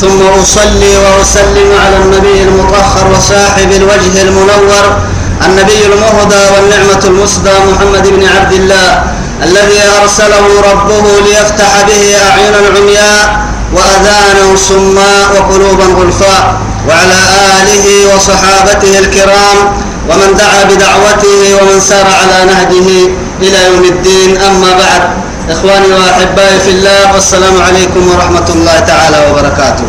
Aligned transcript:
ثم 0.00 0.20
أصلي 0.42 0.92
وأسلم 1.04 1.68
على 1.84 1.96
النبي 1.96 2.42
المطهر 2.42 3.04
وصاحب 3.16 3.72
الوجه 3.72 4.22
المنور 4.22 4.84
النبي 5.46 5.80
المهدى 5.86 6.42
والنعمة 6.54 7.02
المسدى 7.04 7.50
محمد 7.72 8.08
بن 8.08 8.26
عبد 8.36 8.52
الله 8.52 9.02
الذي 9.44 9.80
أرسله 10.02 10.44
ربه 10.72 11.04
ليفتح 11.26 11.72
به 11.88 12.02
أعينا 12.28 12.58
عمياء 12.76 13.38
وأذانا 13.72 14.56
صماء 14.56 15.26
وقلوبا 15.34 15.84
غلفاء 15.84 16.60
وعلى 16.88 17.18
آله 17.60 17.86
وصحابته 18.16 18.98
الكرام 18.98 19.56
ومن 20.10 20.34
دعا 20.38 20.64
بدعوته 20.64 21.40
ومن 21.62 21.80
سار 21.80 22.06
على 22.20 22.44
نهجه 22.50 22.88
إلى 23.42 23.58
يوم 23.66 23.84
الدين. 23.84 24.36
أما 24.36 24.70
بعد 24.72 25.02
إخواني 25.50 25.88
وأحبائي 25.92 26.58
في 26.64 26.70
الله 26.70 27.12
والسلام 27.14 27.56
عليكم 27.66 28.02
ورحمة 28.08 28.48
الله 28.54 28.78
تعالى 28.80 29.18
وبركاته. 29.30 29.84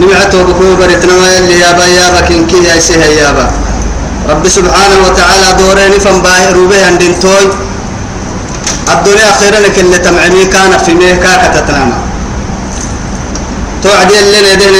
نمعته 0.00 0.42
بكو 0.42 0.76
بريتنا 0.80 1.38
اللي 1.38 1.60
يابا 1.60 1.86
يابا 1.86 2.20
كنكي 2.20 2.64
يا 2.64 2.80
سيها 2.80 3.06
يابا 3.06 3.46
رب 4.30 4.48
سبحانه 4.48 4.96
وتعالى 5.06 5.48
دورين 5.58 5.92
فنباهر 6.04 6.56
به 6.70 6.86
عندن 6.86 7.20
توي. 7.20 7.46
الدنيا 8.92 9.30
خيرا 9.40 9.58
لك 9.60 9.78
اللي 9.78 9.98
تمعمي 9.98 10.44
كان 10.44 10.78
في 10.86 10.94
ميكا 10.94 11.32
كتتناما 11.48 11.98
توعدي 13.82 14.14
اللي 14.20 14.54
ندين 14.54 14.74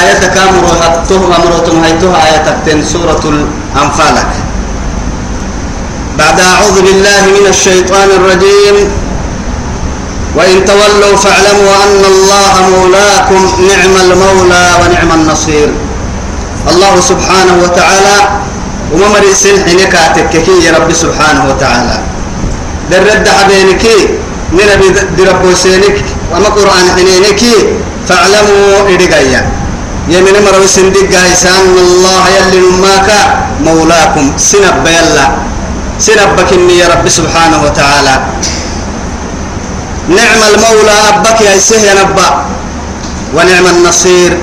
آية 0.00 0.22
كامرو 0.34 0.68
هتوه 0.82 1.36
أمرتم 1.36 1.84
هيتوه 1.84 2.16
آية 2.26 2.38
تكتن 2.46 2.82
سورة 2.92 3.20
الأنفالك 3.24 4.26
بعد 6.18 6.40
أعوذ 6.40 6.76
بالله 6.82 7.22
من 7.38 7.46
الشيطان 7.48 8.08
الرجيم. 8.18 8.76
وإن 10.36 10.64
تولوا 10.64 11.16
فاعلموا 11.16 11.72
أن 11.84 12.02
الله 12.04 12.54
مولاكم 12.70 13.40
نعم 13.70 13.92
المولى 14.04 14.66
ونعم 14.80 15.10
النصير. 15.20 15.68
الله 16.70 16.94
سبحانه 17.00 17.54
وتعالى 17.64 18.16
وما 18.92 19.08
مرسل 19.08 19.64
حينك 19.64 19.94
أتككي 19.94 20.66
يا 20.66 20.72
رب 20.78 20.92
سبحانه 20.92 21.42
وتعالى. 21.48 21.96
درد 22.90 23.28
حبينك 23.28 23.84
من 24.52 24.68
درب 25.18 25.44
سينك 25.54 25.96
وما 26.34 26.48
قرآن 26.48 26.86
حنينك 26.96 27.42
فاعلموا 28.08 28.90
إرقايا 28.94 29.40
يمن 30.08 30.36
مرو 30.44 30.66
سندق 30.66 31.12
أن 31.58 31.74
الله 31.78 32.22
يلي 32.36 32.60
ماك 32.84 33.08
مولاكم 33.64 34.24
سنب 34.38 34.86
يلا. 34.86 35.26
سنبك 35.98 36.52
إني 36.52 36.78
يا 36.78 36.88
رب 36.88 37.08
سبحانه 37.08 37.58
وتعالى. 37.66 38.14
نعم 40.08 40.40
المولى 40.50 40.96
أبك 41.08 41.40
يا 41.40 41.54
يا 41.86 41.94
نبأ. 42.00 42.28
ونعم 43.34 43.66
النصير. 43.66 44.38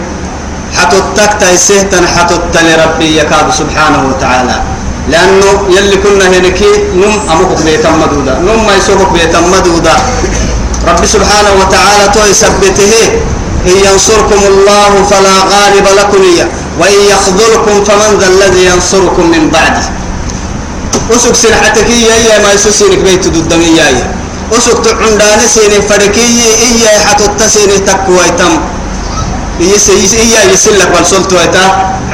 حتتك 0.77 1.31
تيسهتن 1.39 2.07
حتت 2.07 2.53
لربي 2.67 3.17
يكاد 3.19 3.47
سبحانه 3.61 4.01
وتعالى. 4.09 4.55
لأنه 5.11 5.47
يلي 5.69 5.97
كنا 6.03 6.27
هناك 6.27 6.61
نم 6.99 7.15
أمك 7.31 7.51
بيتم 7.65 7.93
مدودا 8.01 8.33
نم 8.47 8.59
ما 8.67 8.73
يسوق 8.75 9.13
بيتم 9.13 9.43
مدودا 9.51 9.95
رب 10.87 11.05
سبحانه 11.05 11.51
وتعالى 11.61 12.03
تو 12.13 12.21
يثبته. 12.31 12.93
إن 13.65 13.77
ينصركم 13.87 14.41
الله 14.51 14.91
فلا 15.09 15.35
غالب 15.53 15.87
لكم 15.99 16.23
وإن 16.79 16.99
يخذلكم 17.13 17.75
فمن 17.83 18.11
ذا 18.19 18.27
الذي 18.27 18.65
ينصركم 18.65 19.25
من 19.31 19.49
بعده. 19.49 19.94
أسوك 21.11 21.35
سنحتك 21.35 21.87
إيا 21.89 22.39
ما 22.43 22.53
يسوسينك 22.53 22.97
بيت 23.05 23.27
دودمي 23.27 23.65
إيا 23.65 24.07
أسوك 24.57 24.85
تعندان 24.85 25.39
سيني 25.47 25.81
فركي 25.89 26.27
حتو 27.05 27.25
تسيني 27.37 27.77
تكويتم 27.87 28.53
إيا 29.61 29.77
سيس 29.77 30.13
إيا 30.13 30.41
يسلك 30.53 30.89
والسلط 30.95 31.33
ويتا 31.33 31.65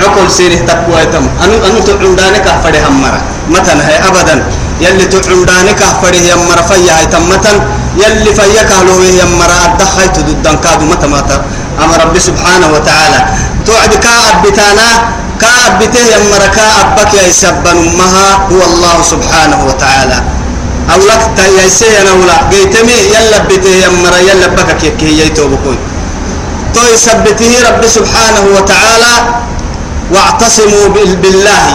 عقل 0.01 0.31
سيني 0.31 0.55
تكويتم 0.67 1.23
أنو 1.43 1.55
أنو 1.67 1.79
تعندانك 1.87 2.47
أفري 2.47 2.79
همرا 2.87 3.21
متن 3.49 3.79
هي 3.87 3.97
أبدا. 4.07 4.35
يلي 4.81 5.05
تعندانك 5.05 5.81
أفري 5.81 6.33
همرا 6.33 6.61
فيا 6.61 6.93
هي 6.99 7.05
تمتن 7.05 7.57
يلي 8.01 8.31
فيا 8.35 8.63
كهلو 8.69 8.93
هي 9.01 9.21
همرا 9.23 9.55
أدخل 9.65 10.11
تدودن 10.13 10.55
كادو 10.63 10.85
متى 10.85 11.07
متى 11.07 11.37
أما 11.81 11.95
ربي 11.97 12.19
سبحانه 12.19 12.67
وتعالى. 12.75 13.19
توعد 13.65 13.93
كا 14.03 14.11
أبتانا 14.29 14.87
كابته 15.41 16.03
يمرك 16.15 16.57
أبك 16.81 17.13
يسبن 17.29 17.77
أمها 17.87 18.29
هو 18.51 18.61
الله 18.69 18.97
سبحانه 19.01 19.59
وتعالى. 19.69 20.19
أو 20.93 20.99
لك 21.09 21.23
تيسي 21.37 21.91
نولا. 22.07 22.37
قيتمي 22.51 22.97
يلا 23.13 23.37
بته 23.49 23.73
يمر 23.85 24.13
يلا 24.27 24.47
بكك 24.47 24.83
يكي 24.83 25.19
يتوبكوي 25.21 25.77
تو 26.73 26.81
يثبته 26.93 27.51
رب 27.69 27.83
سبحانه 27.87 28.43
وتعالى 28.55 29.13
واعتصموا 30.13 30.87
بالله. 31.21 31.65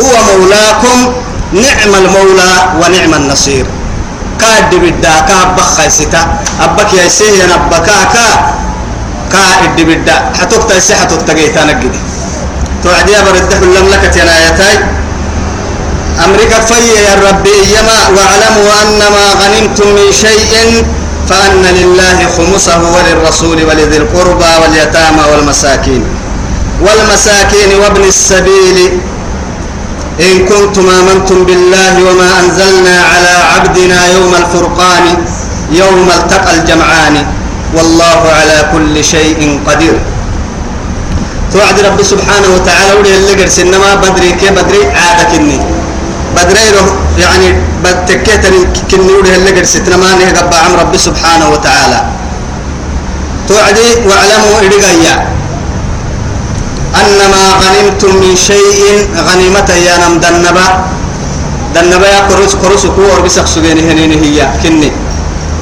هو 0.00 0.12
مولاكم 0.30 0.96
نعم 1.52 1.92
المولى 1.94 2.52
ونعم 2.80 3.14
النصير. 3.14 3.66
كاد 4.40 4.74
بدا 4.74 5.14
كابخ 5.28 5.88
ستا 5.88 6.22
أبك 6.60 6.90
يسي 7.06 7.24
ينبكا 7.40 7.98
كا 8.14 8.28
كا 9.32 9.44
إدبدا 9.64 10.16
حتوك 10.40 10.62
تيسي 10.68 10.94
حتوك 10.94 11.22
تقيتانا 11.22 11.72
توعدي 12.84 13.12
برد 13.26 13.52
كلهم 13.60 13.86
لك 13.88 14.04
تنايتاي. 14.14 14.78
أمريكا 16.24 16.60
في 16.60 16.74
يا 16.74 17.14
ربي 17.28 17.56
يما 17.74 17.98
واعلموا 18.16 18.68
أن 18.82 18.98
ما 19.14 19.26
غنمتم 19.40 19.88
من 19.88 20.12
شيء 20.12 20.84
فأن 21.28 21.62
لله 21.62 22.18
خمسه 22.36 22.80
وللرسول 22.94 23.64
ولذي 23.64 23.96
القربى 23.96 24.52
واليتامى 24.62 25.22
والمساكين. 25.32 26.02
والمساكين 26.84 27.70
وابن 27.82 28.04
السبيل. 28.04 28.78
إن 30.20 30.46
كنتم 30.46 30.86
آمنتم 30.90 31.44
بالله 31.44 31.94
وما 32.08 32.30
أنزلنا 32.40 32.96
على 33.12 33.34
عبدنا 33.54 33.98
يوم 34.14 34.32
الفرقان 34.34 35.04
يوم 35.72 36.08
التقى 36.18 36.54
الجمعان. 36.54 37.26
والله 37.76 38.20
على 38.38 38.70
كل 38.72 39.04
شيء 39.04 39.60
قدير. 39.68 40.13
توعد 41.54 41.80
رب 41.86 42.02
سبحانه 42.02 42.48
وتعالى 42.54 42.92
ولي 42.98 43.16
اللي 43.16 43.32
قرس 43.38 43.58
إنما 43.58 43.94
بدري 44.02 44.30
كي 44.40 44.50
بدري 44.50 44.82
عادة 44.90 45.24
كني. 45.30 45.58
بدري 46.36 46.66
يعني 47.22 47.48
بتكيتني 47.84 48.60
كني 48.90 49.12
ولي 49.18 49.36
اللي 49.38 49.50
قرس 49.54 49.76
إنما 49.76 50.18
نه 50.18 50.34
قبع 50.38 50.58
عم 50.58 50.74
رب 50.82 50.94
سبحانه 50.96 51.46
وتعالى. 51.54 52.00
توعدي 53.48 53.88
واعلموا 54.08 54.56
إرقايا 54.66 55.14
أنما 57.00 57.42
غنمتم 57.62 58.12
من 58.22 58.34
شيء 58.36 58.82
غنيمة 59.28 59.70
يا 59.86 59.94
نم 60.02 60.14
دنبا. 60.18 60.66
دنبا 61.74 62.06
يا 62.14 62.20
كروس 62.28 62.54
كروس 62.62 62.86
كور 62.86 63.18
بسق 63.24 63.46
سجيني 63.46 63.82
هنيني 63.90 64.16
هي 64.24 64.38
كني. 64.62 64.90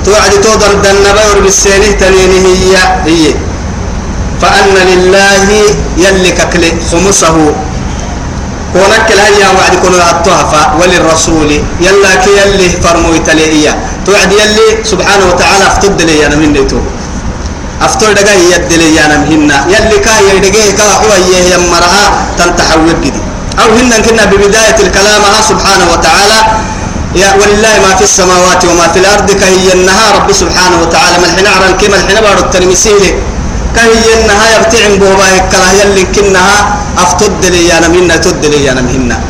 توعدي 0.04 0.36
تودر 0.44 0.72
دنبا 0.84 1.22
وربسيني 1.28 1.92
تنيني 2.00 2.38
هي 2.48 2.72
هي. 3.06 3.51
فأن 4.42 4.74
لله 4.90 5.46
يلي 6.04 6.30
ككل 6.38 6.64
خمسه. 6.90 7.36
كونك 8.72 9.08
الهيا 9.14 9.48
وعد 9.56 9.74
كون 9.82 9.94
التهفى 9.94 10.62
وللرسول 10.80 11.50
يلا 11.86 12.12
كي 12.24 12.32
يلي 12.40 12.68
فرمو 12.82 13.12
تليئيا. 13.28 13.72
توعد 14.06 14.32
يلي 14.32 14.66
سبحانه 14.84 15.24
وتعالى 15.30 15.64
افتد 15.70 16.02
لي 16.08 16.26
أنا 16.26 16.36
من 16.40 16.52
نيتو 16.52 16.80
افتد 17.86 18.14
دقا 18.18 18.34
يد 18.52 18.72
لي 18.80 18.96
أنا 19.04 19.16
مهنا. 19.22 19.58
يلي 19.74 19.96
كا 20.04 20.14
يدقيه 20.32 20.70
كا 20.78 20.86
هو 21.02 21.10
يهي 21.32 21.52
مرها 21.72 22.04
تنتحول 22.38 22.96
جدي 23.04 23.22
أو 23.60 23.68
هن 23.76 23.92
كنا 24.04 24.24
ببداية 24.30 24.78
الكلام 24.86 25.22
سبحانه 25.50 25.86
وتعالى. 25.92 26.40
يا 27.22 27.28
ولله 27.40 27.74
ما 27.84 27.92
في 27.98 28.04
السماوات 28.08 28.64
وما 28.64 28.86
في 28.92 28.98
الأرض 29.04 29.28
كهي 29.30 29.68
النهار. 29.78 30.12
رب 30.16 30.32
سبحانه 30.32 30.76
وتعالى 30.82 31.16
من 31.22 31.28
حين 31.36 31.46
عرن 31.46 31.72
كما 31.80 31.96
الحين 32.00 32.18
بارو 32.24 32.40
الترمسيلي 32.48 33.10
كهي 33.76 34.04
إنها 34.24 34.46
يبتعن 34.56 34.92
بوبا 34.98 35.28
كلا 35.52 35.70
يلي 35.80 36.04
كنها 36.14 36.56
أفتد 36.98 37.44
لي 37.44 37.78
أنا 37.78 37.88
منا 37.88 38.16
تد 38.16 38.44
لي 38.46 38.70
أنا 38.72 38.80
مهنا 38.80 39.20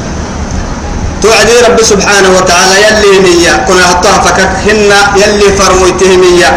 توعدي 1.22 1.52
رب 1.68 1.82
سبحانه 1.82 2.30
وتعالى 2.36 2.74
يلي 2.86 3.12
نية 3.26 3.52
كنا 3.68 3.84
حطها 3.86 4.18
فكك 4.24 4.50
هن 4.66 4.90
يلي 5.22 5.48
فرميته 5.58 6.16
مية 6.16 6.50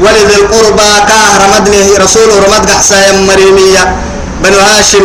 ولذي 0.00 0.34
القربى 0.40 0.90
كاه 1.08 1.30
رمد 1.44 1.68
له 1.68 1.86
رسول 2.04 2.28
رمد 2.44 2.70
قحسا 2.70 3.12
مريمية 3.28 3.96
بنو 4.44 4.58
هاشم 4.58 5.04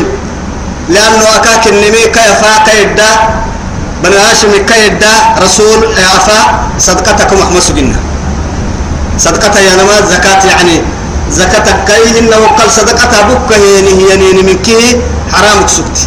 لأنه 0.90 1.26
أكاك 1.36 1.68
النمي 1.68 2.04
كيفا 2.16 2.54
كيدا. 2.68 3.12
بني 4.04 4.16
هاشم 4.18 4.52
كيدا 4.70 5.14
رسول 5.44 5.80
أفا 6.16 6.40
صدقتكم 6.80 7.38
أحمد 7.42 7.60
سجنا 7.60 7.96
صدقة 9.18 9.60
يا 9.60 9.76
نماز 9.76 10.04
زكاة 10.14 10.44
يعني 10.46 10.82
زكاة 11.32 11.86
كيه 11.88 12.20
إنه 12.20 12.36
قال 12.58 12.72
صدقة 12.72 13.22
بك 13.30 13.50
هي 13.54 13.78
هي 14.00 14.34
منك 14.42 14.68
حرام 15.34 15.68
سكت 15.68 15.98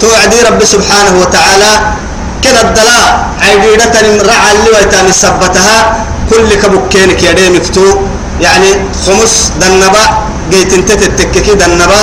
توعدي 0.00 0.38
رب 0.48 0.64
سبحانه 0.64 1.20
وتعالى 1.20 1.72
كده 2.44 2.60
الدلاء 2.60 3.28
عيدة 3.42 3.94
رعى 4.30 4.50
اللي 4.56 4.70
ويتاني 4.74 5.12
سبتها 5.12 6.04
كل 6.30 6.54
كبكينك 6.62 7.22
يا 7.22 7.32
ديمكتو 7.32 7.86
يعني 8.40 8.70
خمس 9.06 9.52
دنبا 9.60 10.04
جيت 10.50 10.72
انت 10.72 10.90
تتككي 10.92 11.54
دنبا 11.54 12.00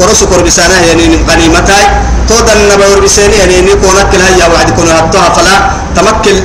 قرص 0.00 0.24
قربسانا 0.24 0.80
يعني 0.86 1.04
غنيمتاي. 1.30 1.84
تو 2.28 2.34
دنبا 2.48 2.86
وربساني 2.90 3.36
يعني 3.36 3.60
نكونك 3.60 4.10
لها 4.14 4.30
يا 4.40 4.46
وعد 4.52 4.70
كون 4.76 4.88
هبطها 4.90 5.28
فلا 5.36 5.54
تمكن 5.96 6.36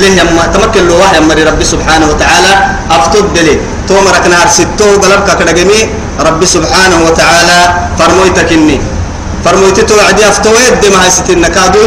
له 0.00 0.06
يما 0.18 0.46
تمكن 0.54 0.88
له 0.88 0.94
واحد 0.94 1.40
ربي 1.48 1.64
سبحانه 1.64 2.06
وتعالى 2.10 2.52
أفتد 2.90 3.34
دلي 3.34 3.56
تو 3.88 3.94
مركنا 4.06 4.38
ستو 4.56 4.88
قلبك 5.02 5.28
كدقمي 5.38 5.80
ربي 6.26 6.46
سبحانه 6.46 6.98
وتعالى 7.06 7.60
فرمويتك 7.98 8.52
إني 8.52 8.76
فرمويتي 9.44 9.82
توعدي 9.82 10.28
أفتويت 10.28 10.74
دي 10.82 10.88
ما 10.90 11.04
هي 11.04 11.10
ستين 11.10 11.40
نكادو. 11.40 11.84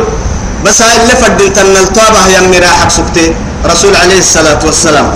بس 0.65 0.81
هاي 0.81 0.95
اللي 1.01 1.15
فدين 1.21 1.53
تنلطابة 1.53 2.21
يا 2.33 2.41
مراحك 2.41 2.89
سكتي 2.97 3.33
رسول 3.65 3.95
عليه 3.95 4.19
الصلاة 4.19 4.59
والسلام. 4.65 5.07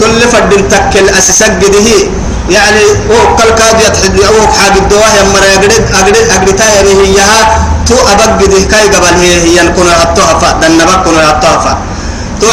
كل 0.00 0.20
فدين 0.32 0.68
تكل 0.68 1.08
أسسك 1.18 1.52
ده 1.62 1.88
يعني 2.50 2.80
هو 3.10 3.36
كل 3.36 3.50
كاد 3.58 3.80
يتحد 3.80 4.20
أو 4.20 4.34
حاجة 4.52 4.78
الدواء 4.78 5.12
يا 5.18 5.24
مرا 5.34 5.46
يقدر 5.54 5.72
أقدر 5.94 6.16
أقدر 6.34 6.52
تاير 6.60 6.86
هي 7.02 7.18
تو 7.88 7.94
أبغى 8.12 8.46
ده 8.46 8.60
كاي 8.70 8.86
قبل 8.94 9.14
هي 9.22 9.32
هي 9.46 9.56
نكون 9.66 9.88
هتوها 10.00 10.38
فا 10.38 10.50
دنا 10.60 10.84
بكون 10.84 11.14
هتوها 11.18 11.58
فا. 11.64 11.72
تو 12.40 12.46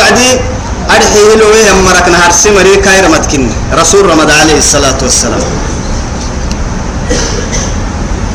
عدي 0.93 1.05
أرحيه 1.05 1.35
له 1.41 1.49
يا 1.67 1.73
مرا 1.73 1.99
كنا 2.05 2.17
هرسي 2.25 2.49
مري 2.51 2.75
كاي 2.85 3.01
رمتكن 3.05 3.49
رسول 3.81 4.05
رمضان 4.13 4.37
عليه 4.43 4.57
الصلاة 4.57 4.99
والسلام. 5.01 5.43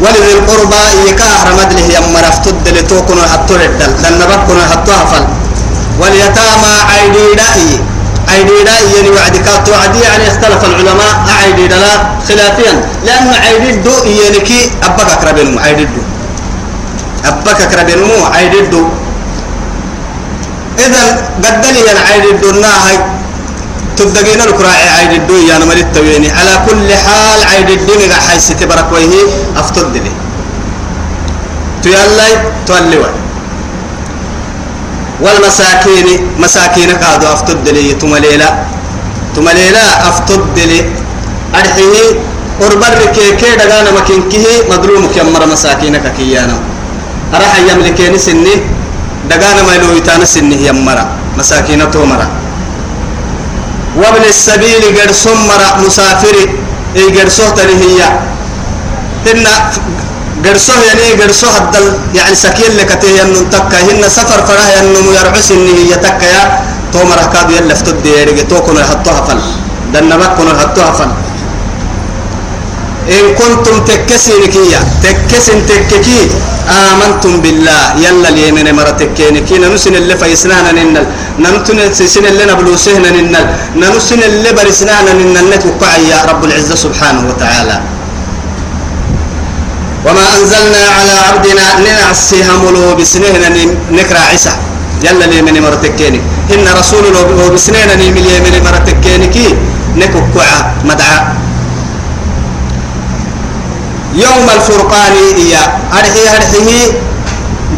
ولذي 0.02 0.32
القربى 0.38 0.82
يكا 1.08 1.30
رمد 1.50 1.70
له 1.78 1.86
يما 1.96 2.20
رفتد 2.28 2.68
لتوكن 2.76 3.18
حتى 3.32 3.54
ردل 3.54 3.92
دنا 4.02 4.24
بكون 4.30 4.58
هتوها 4.70 5.04
فل 5.10 5.24
واليتامى 6.00 6.72
عيدي 6.90 7.24
دائي. 7.42 7.70
عيدي 8.28 8.56
دائي 8.68 8.86
يعني 8.96 9.10
وعدك 9.10 9.46
توعدي 9.66 10.00
يعني 10.00 10.24
اختلف 10.30 10.60
العلماء. 10.64 11.14
عيدي 11.38 11.68
لا 11.68 11.94
خلافيا. 12.28 12.72
لأن 13.06 13.30
عيدي 13.44 13.70
دو 13.86 13.94
يعني 14.20 14.40
كي 14.48 14.70
أبك 14.82 15.08
أقربين 15.16 15.58
عيدي 15.58 15.84
دو 15.84 16.02
أبك 17.24 17.60
أقربين 17.60 18.00
مو 18.02 18.18
عيدي 18.34 18.60
دو 18.72 18.82
إذا 20.78 21.02
يعني 21.86 22.00
عيدي 22.08 22.32
دو 22.42 22.50
ناهي 22.50 22.98
تبدقين 23.96 24.40
الكراعي 24.40 24.88
عيد 24.88 25.12
الدوي 25.12 25.48
يعني 25.48 25.64
مريد 25.64 25.86
تويني 25.94 26.30
على 26.30 26.54
كل 26.70 26.88
حال 26.94 27.40
عيد 27.50 27.70
الدين 27.70 28.12
حيث 28.12 28.52
تبرك 28.60 28.92
ويه 28.92 29.26
أفتد 29.56 29.96
لي. 29.96 30.12
تيالي 31.82 32.30
تولي 32.66 32.98
والمساكين 35.20 36.06
مساكين 36.38 36.90
قادوا 36.90 37.32
أفتد 37.32 37.68
لي 37.68 37.92
تمليلا. 37.92 38.50
تمليلا 39.36 40.08
أفتد 40.08 40.58
لي. 40.70 40.80
أرحيه 41.54 42.06
أربر 42.62 42.94
كي 43.14 43.36
كي 43.40 43.50
دغانا 43.56 43.90
مكين 43.98 44.22
كيه 44.30 44.70
مظلوم 44.70 45.10
كمر 45.16 45.46
مساكينك 45.46 46.12
كيانا. 46.16 46.56
أرح 47.34 47.52
يملكين 47.70 48.18
سني. 48.18 48.77
دغانا 49.30 49.62
ما 49.66 49.72
يلويتان 49.74 50.24
سني 50.24 50.56
يمرا 50.66 51.04
مساكين 51.38 51.90
تومرا 51.90 52.26
وابن 54.00 54.24
السبيل 54.28 54.82
قد 54.98 55.10
سمر 55.24 55.60
مسافر 55.86 56.36
إي 56.96 57.04
قد 57.16 57.28
سهتني 57.28 57.74
هي. 57.82 58.00
هن 59.26 59.46
قد 60.44 60.56
سه 60.56 60.74
يعني 60.88 61.22
قد 61.22 61.30
سه 61.32 61.52
الدل 61.58 61.86
يعني 62.14 62.34
سكين 62.34 62.72
لك 62.78 62.90
تهي 63.02 63.22
أنه 63.22 63.40
تكا. 63.52 63.78
هن 63.88 64.02
سفر 64.08 64.38
فراه 64.48 64.70
أنه 64.80 65.04
يرعس 65.18 65.50
إنه 65.52 65.72
هي 65.78 65.94
تكا 66.04 66.26
يا. 66.36 66.44
تومر 66.92 67.20
كاد 67.32 67.50
يلف 67.50 67.80
تدي 67.86 68.10
يرجع 68.20 68.42
توكن 68.50 68.76
يحطوها 68.76 69.20
فل 69.26 69.40
دنبك 69.92 70.30
كن 70.38 70.46
يحطوها 70.54 70.92
فل 70.98 71.10
إن 73.16 73.24
كنتم 73.38 73.76
تكسين 73.84 74.42
كيا. 74.54 74.80
تكسين 75.02 75.66
تككي. 75.66 76.20
آمنتم 76.68 77.40
بالله. 77.40 77.82
يلا 78.04 78.28
اليمين 78.28 78.74
مرة 78.74 78.90
تكيني 78.90 79.40
كي 79.48 79.58
ننسن 79.58 79.94
اللي 79.94 80.16
فيسنانا 80.16 80.72
ننل 80.72 81.06
ننتن 81.38 81.78
سن 81.94 82.24
اللي 82.26 82.44
نبلوسهنا 82.52 83.10
ننل 83.10 83.46
ننسن 83.76 84.20
اللي 84.22 84.50
برسنانا 84.52 85.12
ننل 85.12 85.50
نتوقع 85.50 85.92
يا 85.96 86.18
رب 86.28 86.44
العزة 86.44 86.74
سبحانه 86.74 87.22
وتعالى. 87.28 87.76
وما 90.06 90.26
أنزلنا 90.36 90.82
على 90.96 91.14
عبدنا 91.28 91.66
ننعسيها 91.84 92.54
ملو 92.62 92.94
بسنهنا 92.94 93.48
نكرا 93.92 94.18
عيسى. 94.30 94.52
يلا 95.04 95.24
اليمين 95.24 95.62
مرة 95.62 95.78
تكيني 95.82 96.20
إن 96.54 96.66
رسول 96.80 97.04
الله 97.06 97.48
بسنهنا 97.54 97.94
نيمي 97.94 98.20
اليمين 98.20 98.64
مرة 98.66 98.80
تكيني 98.88 99.26
كي 99.26 99.54
نكوكوع 99.96 100.52
مدعى 100.84 101.20
يوم 104.24 104.46
الفرقان 104.56 105.14
يا 105.52 105.62
أرحي 105.98 106.24
أرحيه 106.36 106.90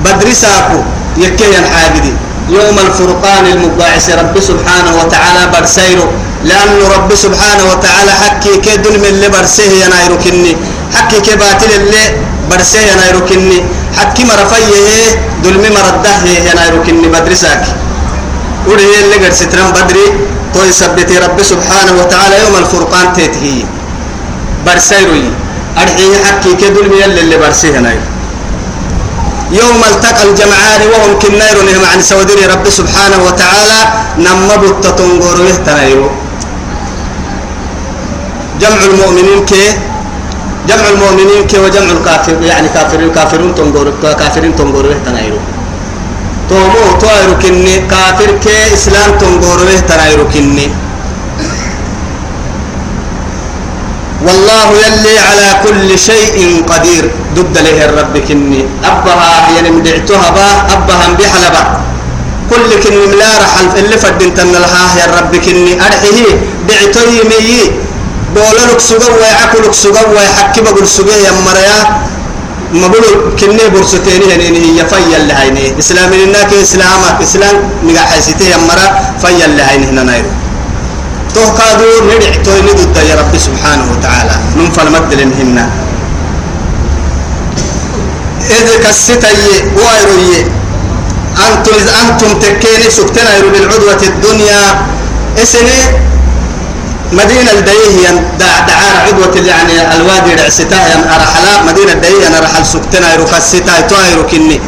بدرساكو. 0.04 0.80
يكي 1.16 1.52
الحاجدي 1.62 2.12
يوم 2.48 2.76
الفرقان 2.86 3.44
المباعث. 3.54 4.06
رب 4.20 4.34
سبحانه 4.40 4.92
وتعالى 5.00 5.42
برسيرو. 5.52 6.06
لأن 6.48 6.78
رب 6.96 7.10
سبحانه 7.14 7.64
وتعالى 7.70 8.12
حكي 8.22 8.52
كدل 8.64 8.94
من 8.98 9.10
اللي 9.12 9.28
برسيه 9.28 9.84
ينايرو 9.84 10.16
كني. 10.24 10.56
حكي 10.94 11.20
كباتل 11.20 11.70
اللي 11.80 12.04
برسيه 12.50 12.86
ينايرو 12.92 13.20
كني. 13.28 13.58
حكي 13.98 14.24
مرفيه 14.24 15.20
دل 15.44 15.56
من 15.62 15.70
مرده 15.76 16.14
ينايرو 16.50 16.82
كني. 16.86 17.08
بدرساك. 17.14 17.64
وريه 18.68 18.96
اللي 19.04 19.16
قد 19.24 19.34
بدري. 19.76 20.06
تو 20.54 20.60
يثبتي 20.64 21.18
رب 21.18 21.38
سبحانه 21.52 21.92
وتعالى 22.00 22.36
يوم 22.44 22.54
الفرقان 22.62 23.06
تيتهي. 23.12 23.58
برسيرو 24.66 25.14
أرحيه 25.78 26.16
حكي 26.24 26.54
كدل 26.54 26.86
من 26.90 27.02
اللي 27.02 27.36
برسيه 27.36 27.76
ينايرو 27.76 28.08
يوم 29.52 29.82
التقى 29.92 30.22
الجمعان 30.22 30.82
وهم 30.92 31.18
كنير 31.22 31.56
نهم 31.66 31.84
عن 31.92 32.00
سودري 32.02 32.46
رب 32.46 32.68
سبحانه 32.68 33.18
وتعالى 33.26 33.80
نمبو 34.18 34.66
التطنقور 34.66 35.38
تنايرو 35.66 36.10
جمع 38.60 38.80
المؤمنين 38.90 39.44
كي 39.50 39.64
جمع 40.68 40.86
المؤمنين 40.94 41.46
كي 41.50 41.58
وجمع 41.58 41.90
الكافر 41.96 42.42
يعني 42.42 42.68
كافر 42.68 43.00
الكافرون 43.00 43.54
تنقور 43.54 43.92
كافرين 44.02 44.56
تنقور 44.56 44.94
تنايرو 45.06 45.38
تومو 46.48 46.84
تويرو 47.00 47.34
كني 47.42 47.74
كافر 47.90 48.30
كي 48.44 48.74
إسلام 48.74 49.18
تنقور 49.18 49.60
تنايرو 49.88 50.24
كني. 50.34 50.89
والله 54.26 54.68
يلي 54.84 55.18
على 55.18 55.48
كل 55.64 55.98
شيء 55.98 56.64
قدير. 56.68 57.04
ضد 57.36 57.58
له 57.58 57.84
الرب 57.84 58.14
كني. 58.28 58.62
أبها 58.84 59.32
يعني 59.56 59.70
مدعتها 59.70 60.30
با 60.36 60.48
أبها 60.74 61.06
بحلبا 61.18 61.62
كل 62.50 62.70
كني 62.84 63.06
ملا 63.06 63.30
رحل 63.42 63.66
اللي 63.78 63.96
فدنت 63.98 64.40
لها 64.40 64.84
يا 64.98 65.04
الرب 65.08 65.32
كني. 65.36 65.72
أرحيه 65.86 66.30
دعتي 66.68 67.22
مي. 67.30 67.70
بولنك 68.34 68.80
سجوا 68.88 69.14
ويعكلك 69.20 69.74
سجوا 69.74 70.08
ويحكي 70.14 70.60
بقول 70.60 70.86
سجوا 70.88 71.16
يا 71.26 71.32
مريا. 71.46 71.78
ما 72.72 72.86
بقول 72.86 73.34
كني 73.40 73.68
برستيني 73.74 74.26
يعني 74.30 74.46
هي 74.46 74.78
فيا 74.86 75.16
اللي 75.16 75.34
هيني 75.40 75.78
إسلام 75.78 76.12
إنك 76.12 76.50
إسلامك 76.62 77.16
إسلام 77.22 77.56
نجح 77.86 78.06
حسيته 78.12 78.44
يا 78.44 78.56
مرا 78.68 78.86
فيا 79.22 79.44
اللي 79.44 79.62
هيني 79.62 79.86
هنا 79.90 80.02
نايرو. 80.02 80.30
توكادو 81.34 81.90
ندع 82.10 82.34
توي 82.44 82.60
ندد 82.62 82.96
يا 82.96 83.14
رب 83.20 83.34
سبحانه 83.38 83.86
وتعالى. 83.92 84.34
ننفل 84.56 84.86
مدل 84.92 85.20
هنا 85.40 85.70
إذ 88.50 88.68
كستي 88.84 89.36
وايروي 89.78 90.34
أنتم 91.46 91.72
إذ 91.80 91.88
أنتم 92.02 92.30
تكيني 92.42 92.90
سكتنا 92.90 93.30
بالعدوة 93.52 94.02
الدنيا. 94.02 94.62
إسني 95.42 95.80
مدينة 97.12 97.50
الديه 97.52 98.10
دع 98.38 98.54
دعار 98.68 98.94
عدوة 99.06 99.34
يعني 99.46 99.94
الوادي 99.96 100.34
رعستها 100.34 100.88
يعني 100.88 101.04
أرحلا 101.16 101.62
مدينة 101.62 101.92
الديه 101.92 102.26
أنا 102.26 102.38
رحل 102.40 102.66
سكتنا 102.66 103.14
يرو 104.10 104.26
كني. 104.26 104.60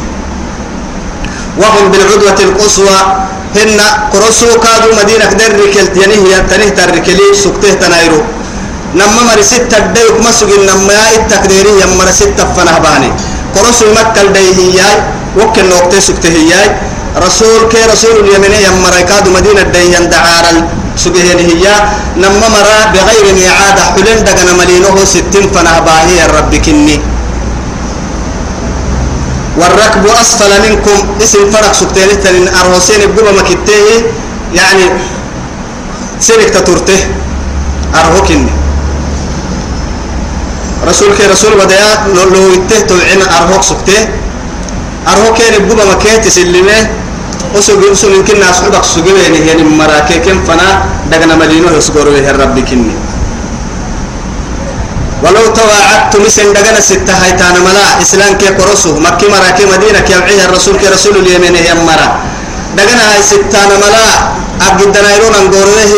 وهم 1.57 1.91
بالعدوة 1.91 2.39
القصوى. 2.39 2.99
هن 3.57 3.79
قرصو 4.13 4.49
كادو 4.63 4.89
مدينة 4.99 5.33
دركل 5.39 5.99
يعني 6.01 6.15
هي 6.23 6.33
تنه 6.49 6.69
تركلي 6.77 7.27
سكته 7.43 7.73
تنايرو. 7.81 8.21
نما 8.95 9.21
مر 9.29 9.41
ستة 9.41 9.79
ديك 9.95 10.15
مسجد 10.27 10.59
نما 10.69 10.97
التقديري 11.17 11.73
يمر 11.81 12.07
ستة 12.11 12.45
فنهباني 12.55 13.09
قرص 13.55 13.79
مكة 13.97 14.23
ديه 14.35 14.57
هي 14.57 14.79
وكل 15.37 15.65
نقطة 15.69 15.99
سكته 15.99 16.29
هي 16.29 16.53
رسول 17.25 17.61
كي 17.71 17.81
رسول 17.93 18.15
اليمين 18.21 18.53
يمر 18.67 18.95
كاد 19.09 19.25
مدينة 19.29 19.63
ديه 19.73 19.97
دعار 20.13 20.45
سجهن 20.97 21.39
هي 21.49 21.65
نما 22.21 22.47
مرا 22.55 22.79
بغير 22.93 23.25
إعادة 23.49 23.83
حلين 23.93 24.19
دقنا 24.27 24.53
ملينه 24.61 24.95
ستين 25.13 25.45
فنهباهي 25.53 26.25
الرب 26.25 26.53
كني. 26.65 27.12
والركب 29.57 30.05
أسفل 30.21 30.51
منكم. 30.69 30.97
اسم 31.23 31.51
فرق 31.51 31.73
سكتين 31.73 32.09
تنين 32.23 32.47
أرهوسين 32.47 33.01
بقوة 33.15 33.31
مكتيه 33.31 34.05
يعني 34.53 34.85
سيرك 36.19 36.49
تطرته 36.49 36.99
أرهوكني. 37.95 38.51
رسول 40.87 41.09
كي 41.17 41.25
رسول 41.31 41.53
بدأ 41.53 41.79
لو 42.15 42.49
يته 42.53 42.79
توعين 42.89 43.21
أرهوك 43.21 43.63
سكته 43.63 44.01
أرهوكين 45.07 45.53
بقوة 45.67 45.85
مكيت 45.95 46.27
سلمه. 46.27 46.89
وسوق 47.55 47.91
وسوق 47.91 48.11
يمكن 48.11 48.39
ناس 48.39 48.65
حبك 48.65 48.83
سوقين 48.83 49.35
يعني 49.47 49.63
مراكي 49.63 50.19
كم 50.25 50.43
فنا. 50.47 50.85
دقنا 51.11 51.35
ملينو 51.35 51.77
يسقروا 51.77 52.17
الرب 52.17 52.59
كني. 52.59 53.02
ولو 55.23 55.47
تواعدت 55.59 56.13
مثل 56.25 56.53
دقنا 56.53 56.79
ستة 56.79 57.13
هيتان 57.13 57.55
ملا 57.65 58.01
إسلام 58.01 58.33
كي 58.37 58.47
قرصه 58.47 58.99
مكي 58.99 59.27
مراكي 59.27 59.65
مدينة 59.65 59.99
كي 59.99 60.13
يبعيها 60.13 60.45
الرسول 60.45 60.75
كي 60.77 60.87
رسول 60.87 61.15
اليمين 61.17 61.55
هي 61.55 61.73
مرا. 61.73 62.07
دقنا 62.77 63.03
هاي 63.13 63.21
ستة 63.23 63.59
ملا 63.83 64.07
أقدنا 64.67 65.09
يرون 65.15 65.35
أنقوره 65.41 65.91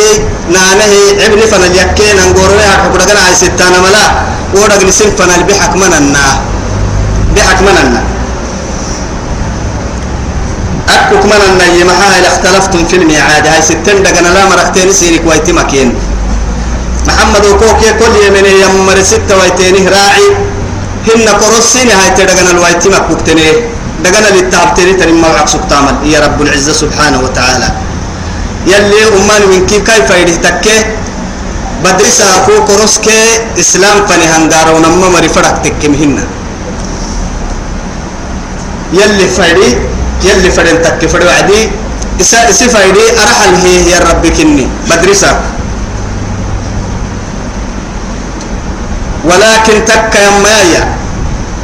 نانه 0.54 0.94
ابن 1.26 1.40
فنا 1.52 1.66
اليكين 1.66 2.20
أنقوره 2.26 2.62
حق 2.82 2.94
دقنا 3.02 3.22
هاي 3.28 3.36
ستة 3.36 3.66
ملا. 3.86 4.06
ودقنا 4.54 4.92
سن 4.92 5.10
فنا 5.18 5.38
بحك 5.50 5.74
مننا. 5.82 6.26
بحك 7.36 7.60
مننا. 7.68 8.02
أكوك 10.90 11.24
مننا 11.26 11.66
يمحا 11.80 12.08
إذا 12.20 12.28
اختلفتم 12.28 12.86
في 12.90 12.96
الميعاد. 12.96 13.48
هاي 13.48 13.62
ستين 13.62 14.04
دقنا 14.04 14.28
لا 14.36 14.46
مرختين 14.46 14.94
سيرك 14.94 15.22
ويتي 15.28 15.52
مكين 15.54 15.90
محمد 17.08 17.46
وكوكي 17.46 17.90
كل 18.00 18.14
يمين 18.28 18.46
يمر 18.46 18.98
ستة 19.04 19.34
ويتينه 19.40 19.90
راعي. 19.90 20.28
هن 21.08 21.28
قرصين 21.42 21.90
هاي 21.92 22.10
تدقنا 22.18 22.52
الويتي 22.52 22.90
مكوكتني 22.90 23.48
دقنا 24.04 24.30
للتابتيني 24.36 24.94
تنم 24.94 25.22
موعق 25.22 25.48
سبتامل 25.48 25.96
يا 26.14 26.20
رب 26.20 26.42
العزة 26.42 26.74
سبحانه 26.74 27.20
وتعالى. 27.26 27.70
يلي 28.68 29.02
أمان 29.18 29.42
من 29.52 29.66
كيف 29.70 29.84
كيف 29.90 30.10
يده 30.12 30.36
تكي. 30.50 30.78
بدرسا 31.84 32.26
أكو 32.36 32.66
قرص 32.66 32.98
كي 32.98 33.20
إسلام 33.60 34.08
فني 34.08 34.26
هنغارا 34.26 34.72
ونما 34.72 35.10
مري 35.10 35.30
فرق 35.30 35.62
تكي 35.62 35.88
يلي 38.94 39.28
فايدي 39.38 39.70
يلي 40.24 40.50
فدن 40.52 40.82
تكي 40.82 41.08
فدو 41.08 41.30
عدي 41.30 41.70
إسا 42.22 42.50
إسي 42.50 42.70
فايدي 42.70 43.06
أرحل 43.22 43.54
هي 43.64 43.92
يا 43.92 44.00
رب 44.00 44.24
كني. 44.28 44.68
بدرسا 44.90 45.32
ولكن 49.26 49.86
تك 49.86 50.14
يمايا 50.28 50.84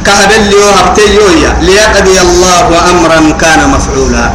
كهبل 0.06 0.54
وهبتي 0.54 1.14
يويا 1.14 1.50
ليقضي 1.60 2.16
الله 2.20 2.66
أمرا 2.90 3.18
كان 3.40 3.60
مفعولا. 3.70 4.26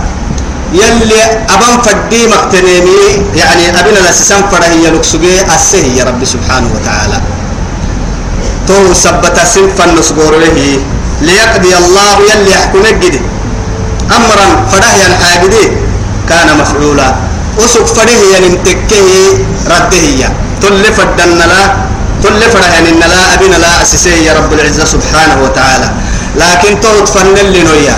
يلي 0.74 1.22
أبن 1.50 1.74
فدي 1.86 2.27
مقتنيني 2.27 3.01
يعني 3.36 3.79
أبنا 3.79 4.00
لسسان 4.10 4.41
فره 4.51 4.72
يلقسجي 4.86 5.43
أسه 5.55 5.86
يا 5.98 6.03
رب 6.03 6.22
سبحانه 6.24 6.69
وتعالى. 6.75 7.19
تو 8.67 8.93
سبت 8.93 9.38
سنفا 9.53 9.86
نسبور 10.00 10.34
له 10.43 10.60
ليقضي 11.22 11.72
الله 11.77 12.15
يلي 12.31 12.51
يحكم 12.51 12.84
جدي 13.03 13.22
أمرا 14.17 14.48
فره 14.72 14.91
ينحاجدي 15.03 15.65
كان 16.29 16.48
مفعولا. 16.62 17.15
أسق 17.60 17.86
فره 17.86 18.22
ينمتكه 18.36 19.07
رده 19.67 20.29
تل 20.62 20.84
فدنا 20.98 21.46
له 21.51 21.87
كل 22.27 22.41
فرح 22.51 22.74
يعني 22.74 22.89
إن 22.89 23.00
لا 23.00 23.34
أبينا 23.34 23.55
لا 23.55 23.81
أسسي 23.81 24.25
يا 24.25 24.34
رب 24.34 24.53
العزة 24.53 24.86
سبحانه 24.86 25.38
وتعالى. 25.43 25.89
لكن 26.36 26.81
توت 26.81 27.10
فن 27.10 27.34
لنويا. 27.34 27.98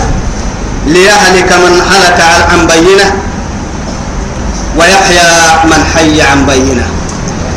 ليهلك 0.86 1.50
من 1.52 1.74
هلك 1.90 2.20
عن 2.50 2.66
بينة 2.66 3.06
ويحيى 4.78 5.30
من 5.64 5.80
حي 5.94 6.22
عن 6.22 6.46
بينة. 6.46 6.86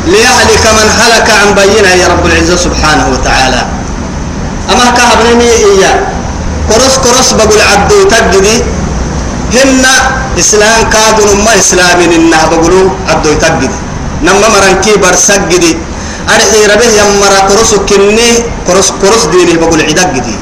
ليهلك 0.06 0.64
من 0.78 0.86
هلك 1.00 1.28
عن 1.30 1.54
بينة 1.54 1.90
يا 2.02 2.06
رب 2.08 2.26
العزة 2.26 2.56
سبحانه 2.56 3.06
وتعالى. 3.12 3.62
أما 4.72 4.86
كهبني 4.96 5.50
إياه. 5.50 5.96
كرس 6.70 6.94
كرس 7.04 7.32
بقول 7.32 7.60
عبدو 7.72 7.98
تجدي 8.08 8.56
هن 9.54 9.84
إسلام 10.38 10.90
كادوا 10.90 11.34
ما 11.44 11.54
إسلام 11.58 12.00
إنه 12.00 12.46
بقولوا 12.50 12.90
عبدو 13.08 13.32
تجدي 13.34 13.68
نما 14.22 14.48
مرنكي 14.48 14.96
برسجدي 14.96 15.76
أرحي 16.28 16.60
ربه 16.72 16.90
يمرا 17.00 17.40
كرس 17.48 17.74
كني 17.88 18.28
كرس 18.66 18.88
كرس 19.02 19.24
ديني 19.32 19.56
بقول 19.56 19.80
عدق 19.80 20.12
دي 20.26 20.36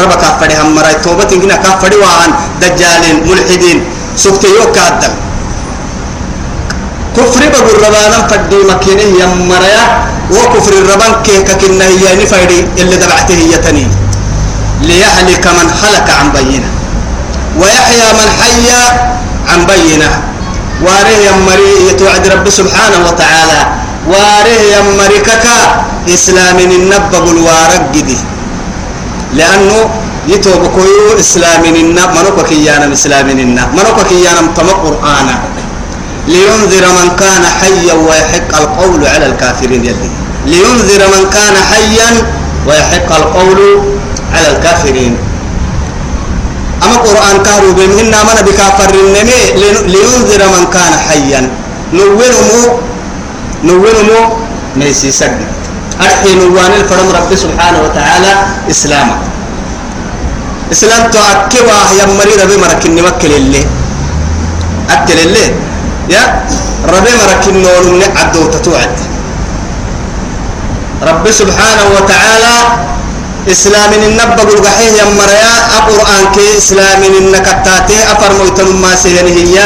ربك 0.00 0.18
كفري 0.22 0.54
هم 0.62 0.74
مرا 0.74 0.92
توبة 0.92 1.30
إننا 1.32 1.56
كفري 1.56 1.96
وعن 1.96 2.30
دجالين 2.60 3.16
ملحدين 3.28 3.78
سكتي 4.16 4.48
يوك 4.48 4.72
كادم 4.76 5.14
كفر 7.16 7.42
بقول 7.48 7.76
ربانا 7.86 8.18
فدي 8.28 8.58
مكينه 8.70 9.06
يمرا 9.22 10.06
وكفر 10.30 10.72
الربان 10.72 11.12
كي 11.24 11.42
ككنا 11.42 11.84
هي 11.84 12.16
نفيدي 12.22 12.60
اللي 12.82 12.96
دبعته 12.96 13.34
هي 13.34 13.58
تاني. 13.58 13.86
ليهلك 14.82 15.46
من 15.46 15.68
هلك 15.82 16.08
عن 16.18 16.32
بينة. 16.32 16.68
ويحيى 17.60 18.08
من 18.18 18.28
حي 18.40 18.68
عن 19.48 19.66
بينة. 19.66 20.10
واره 20.82 21.14
يمري 21.26 21.88
يتوعد 21.90 22.26
رب 22.28 22.50
سبحانه 22.50 22.98
وتعالى. 23.06 23.60
واره 24.10 24.58
يمركك 24.76 25.46
إسلام 26.16 26.58
النبب 26.58 27.24
الوارق 27.34 27.84
دي 27.92 28.18
لأنه 29.38 29.78
يتوب 30.28 30.62
كويو 30.76 31.18
إسلام 31.18 31.62
النب 31.64 32.10
منوك 32.16 32.38
كيانا 32.48 32.86
إسلام 32.92 33.26
النب 33.30 33.68
منوك 33.78 33.98
كيانا 34.10 34.42
تم 34.56 34.68
قرآن. 34.84 35.28
لينذر 36.28 36.84
من 36.98 37.08
كان 37.22 37.44
حيا 37.58 37.94
ويحق 38.06 38.50
القول 38.62 39.06
على 39.06 39.26
الكافرين 39.26 39.82
يلي. 39.84 40.10
لينذر 40.46 41.02
من 41.14 41.22
كان 41.30 41.56
حيا 41.70 42.10
ويحق 42.66 43.10
القول 43.20 43.60
على 44.34 44.48
الكافرين. 44.56 45.14
أما 46.82 46.96
قرآن 47.06 47.36
كارو 47.46 47.72
بمهن 47.78 48.14
من 48.28 48.38
بكافر 48.46 48.90
النمي 48.94 49.40
لينذر 49.94 50.42
من 50.54 50.62
كان 50.74 50.92
حيا. 51.08 51.50
نوّنمو 51.92 52.62
نوّنمو 53.66 54.20
ميسي 54.78 55.10
سجد. 55.10 55.46
أرحي 56.00 56.30
نوان 56.40 56.72
الفرم 56.80 57.08
رب 57.18 57.30
سبحانه 57.34 57.78
وتعالى 57.84 58.32
إسلاما 58.70 59.16
إسلام 60.72 61.02
تأكبا 61.14 61.78
يا 61.98 62.04
مري 62.18 62.34
ربي 62.42 62.56
مركن 62.56 62.90
نمكل 62.94 63.32
اللي. 63.40 63.62
أكل 64.90 65.18
اللي. 65.26 65.46
يا 66.14 66.22
ربي 66.84 67.12
مركن 67.22 67.54
نون 67.64 68.02
عدو 68.16 68.42
تتوعد. 68.54 68.96
رب 71.02 71.24
سبحانه 71.30 71.86
وتعالى 71.96 72.56
إسلام 73.50 73.90
النبى 73.92 74.42
القحيه 74.42 74.92
يا 75.00 75.06
مريا. 75.18 75.54
القرآن 75.76 76.24
كي 76.34 76.46
إسلام 76.58 77.00
النكتاتي 77.02 77.98
أفر 78.12 78.30
موتن 78.38 78.68
ما 78.82 78.92
سهل 78.94 79.26
هي 79.38 79.56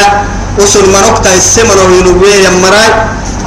وصل 0.60 0.84
منوكتا 0.94 1.30
السمن 1.34 1.78
وينوي 1.90 2.32
يا 2.44 2.50
مراي 2.62 2.90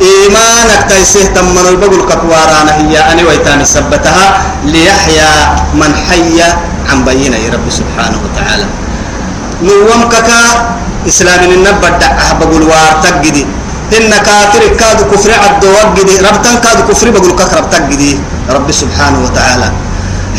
إيمانك 0.02 0.80
تيسيه 0.88 1.24
تمن 1.34 1.66
البقل 1.68 2.00
كتوارانا 2.10 2.72
هي 2.80 2.94
أنا 3.12 3.22
ويتاني 3.28 3.64
سبتها 3.64 4.26
ليحيى 4.64 5.30
من 5.74 5.90
حي 6.08 6.42
عن 6.90 7.04
بينا 7.04 7.36
يا 7.36 7.50
رب 7.54 7.66
سبحانه 7.70 8.18
وتعالى 8.24 8.66
نومكك 9.62 10.30
إسلام 11.08 11.40
النبى 11.50 11.88
دعه 12.00 12.32
بقول 12.38 12.62
وارتقدي 12.62 13.46
إن 13.96 14.10
كافر 14.10 14.62
كاد 14.80 14.98
كفر 15.12 15.30
عبد 15.44 15.64
وقدي 15.64 16.16
ربتن 16.26 16.54
كاد 16.64 16.78
كفر 16.90 17.10
بقول 17.10 17.32
كك 17.40 17.52
ربتك 17.58 18.18
رب 18.50 18.68
سبحانه 18.72 19.18
وتعالى 19.24 19.68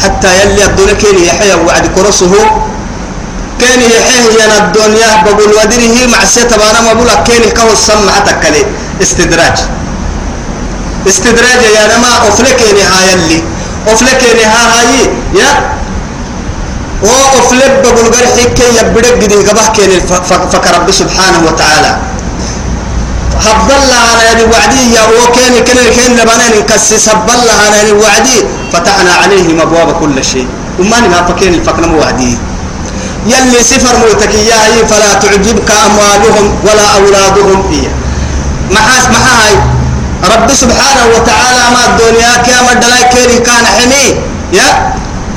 حتى 0.04 0.30
يلي 0.42 0.66
الدنيا 0.66 0.94
كين 0.94 1.18
يحيى 1.30 1.54
وعد 1.68 1.86
كرسه 1.96 2.34
كان 3.65 3.81
يحيى 3.81 4.25
ينا 4.41 4.57
الدنيا 4.65 5.11
بقول 5.25 5.51
ودره 5.59 5.97
مع 6.13 6.21
ستبانا 6.25 6.81
ما 6.87 6.93
بقول 6.93 7.11
كين 7.27 7.45
كهو 7.57 7.73
السمع 7.73 8.19
تكلي 8.29 8.63
استدراج. 9.03 9.59
استدراج 11.09 11.61
يا 11.77 11.85
نما 11.97 12.29
أفلك 12.29 12.61
نهاية 12.79 13.15
اللي. 13.15 13.41
أفلك 13.89 14.23
نهاية 14.41 14.69
هاي. 14.75 15.11
يا. 15.41 15.51
وأفلك 17.03 17.73
بقول 17.85 18.07
قرحي 18.15 18.45
كي 18.57 18.69
يبدك 18.79 19.23
قدي 19.23 19.37
قبح 19.49 19.67
كين 19.77 19.91
فكر 20.53 20.71
رب 20.77 20.89
سبحانه 20.91 21.41
وتعالى. 21.49 21.93
هب 23.45 23.69
الله 23.79 24.03
أنا 24.13 24.23
يعني 24.29 24.45
وعدي 24.53 24.95
يا 24.97 25.03
وكان 25.19 25.55
كان 25.69 25.79
كان 25.97 26.11
لبنان 26.19 26.53
نكسس 26.61 27.09
هب 27.09 27.31
الله 27.31 27.69
أنا 27.69 27.77
يعني 27.77 27.93
وعدي. 27.93 28.39
فتحنا 28.73 29.13
عليهم 29.23 29.61
أبواب 29.61 29.89
كل 30.01 30.25
شيء. 30.25 30.49
وما 30.79 31.01
نما 31.01 31.23
فكين 31.29 31.55
الفكنا 31.55 31.87
وعدي. 31.97 32.39
يلي 33.27 33.61
سفر 33.65 33.95
موتكياه 34.05 34.85
فلا 34.91 35.13
تعجبك 35.23 35.71
أموالهم 35.87 36.47
ولا 36.67 36.87
أولادهم 36.97 37.59
إيه 37.73 37.89
محاس 38.71 39.05
محاي. 39.09 39.57
رب 40.25 40.49
سبحانه 40.55 41.05
وتعالى 41.15 41.63
ما 41.75 41.83
الدنيا 41.89 42.33
كما 42.47 42.73
كيري 43.13 43.39
كان 43.39 43.65
حمي 43.67 44.07
يا. 44.53 44.93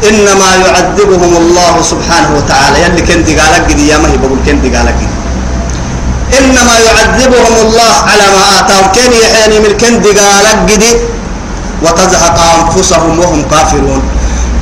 إنما 0.10 0.50
يعذبهم 0.66 1.32
الله 1.38 1.74
سبحانه 1.82 2.30
وتعالى. 2.38 2.76
يلي 2.84 3.02
كنت 3.02 3.28
قالك 3.40 3.80
يا 3.80 3.98
ما 3.98 4.08
هي 4.12 4.18
بقول 4.18 4.40
كنت 4.48 4.64
قالك 4.76 5.00
إنما 6.40 6.76
يعذبهم 6.88 7.56
الله 7.66 7.94
على 8.10 8.26
ما 8.36 8.44
آتاهم. 8.60 8.88
كان 8.96 9.12
يحياني 9.24 9.60
من 9.60 9.72
كنت 9.82 10.06
قالك 10.20 10.58
جدي 10.70 10.94
وتزهق 11.84 12.38
أنفسهم 12.60 13.20
وهم 13.20 13.42
كافرون. 13.52 14.02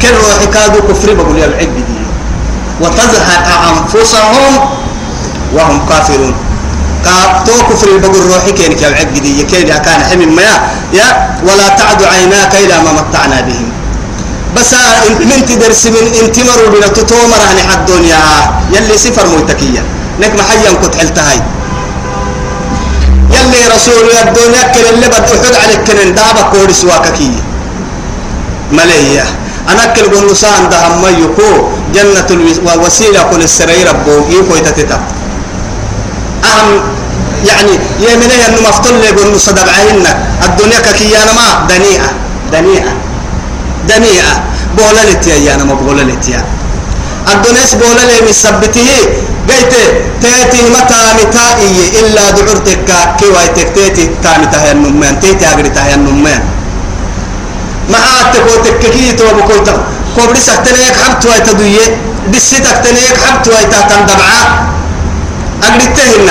كل 0.01 0.15
روح 0.25 0.39
كادوا 0.53 0.81
كفر 0.89 1.13
بقول 1.13 1.37
يا 1.37 1.45
العد 1.45 1.77
وتزهق 2.81 3.45
أنفسهم 3.69 4.53
وهم 5.53 5.85
كافرون. 5.89 6.35
تو 7.45 7.53
كفر 7.69 7.97
بقول 7.97 8.23
روحي 8.33 8.51
كان 8.51 8.73
كي 8.73 8.87
العد 8.87 9.13
جدي 9.13 9.43
كان 9.43 10.03
حمي 10.09 10.25
ما 10.25 10.41
يا 10.93 11.07
ولا 11.47 11.67
تعد 11.77 12.03
عيناك 12.03 12.55
إلى 12.55 12.75
ما 12.83 12.91
متعنا 12.91 13.41
بهم. 13.41 13.69
بس 14.57 14.73
من 15.19 15.45
تدرس 15.45 15.85
من 15.85 16.05
انتمروا 16.21 16.69
بنا 16.73 16.87
تتومر 16.87 17.41
عن 17.49 17.57
الدنيا 17.79 18.19
يلي 18.73 18.97
سفر 18.97 19.27
موتكية. 19.27 19.83
نك 20.21 20.31
محيا 20.39 20.71
كنت 20.81 20.95
حلتهاي 20.95 21.39
يلي 23.31 23.61
رسول 23.75 24.09
الدنيا 24.27 24.63
كل 24.73 24.85
اللي 24.93 25.07
بد 25.07 25.27
أحد 25.35 25.55
عليك 25.63 25.79
كن 25.87 26.15
دابا 26.15 26.41
كورس 26.51 26.83
واككي 26.83 27.31
مليا 28.71 29.25
أنا 29.69 29.85
كل 29.85 30.05
قول 30.15 30.37
سان 30.37 30.69
ده 30.69 30.87
هم 30.87 31.03
يكو 31.23 31.51
جنة 31.93 32.29
الوسيلة 32.73 33.21
كل 33.31 33.41
السرير 33.43 33.87
ربو 33.89 34.15
يكو 34.29 34.55
يتتتا 34.55 34.99
أهم 36.43 36.81
يعني 37.45 37.73
يمنه 37.99 38.35
أنه 38.47 38.69
مفتول 38.69 38.93
لي 39.01 39.09
قول 39.17 39.39
صدق 39.39 39.67
عينك 39.77 40.17
الدنيا 40.43 40.79
ككي 40.79 41.13
أنا 41.23 41.33
ما 41.33 41.67
دنيئة 41.69 42.09
دنيئة 42.51 42.93
دنيئة. 43.89 44.33
بولا 44.77 45.11
لتيا 45.11 45.35
يا 45.35 45.55
أنا 45.55 45.63
ما 45.63 45.73
بولا 45.73 46.01
لتيا. 46.01 46.41
الدنيا 47.33 47.65
بولا 47.81 48.03
لي؟ 48.09 48.17
مثبته 48.29 48.89
قلت 49.49 49.73
تاتي 50.21 50.61
متى 50.75 51.01
متائي. 51.19 51.75
إلا 51.99 52.23
دعرتك 52.31 52.89
كي 53.19 53.27
وايتك 53.35 53.69
تاتي 53.75 54.09
تامتا 54.23 54.57
هي 54.63 54.71
النمان 54.71 55.19
تاتي 55.19 55.45
أغرتا 55.45 55.85
هي 55.85 55.93
النمان 55.93 56.41
ما 57.89 57.97
عادتك 57.97 58.45
وتككي 58.51 59.11
تو 59.11 59.25
بكوتا 59.37 59.75
كوبري 60.15 60.39
سكتنيك 60.39 60.95
حبت 61.03 61.25
وايتا 61.25 61.51
دوية 61.51 61.87
دسيتك 62.33 62.77
تنيك 62.83 63.17
حبت 63.25 63.47
وايتا 63.47 63.81
تندبعا 63.89 64.41
أغرتهن 65.63 66.27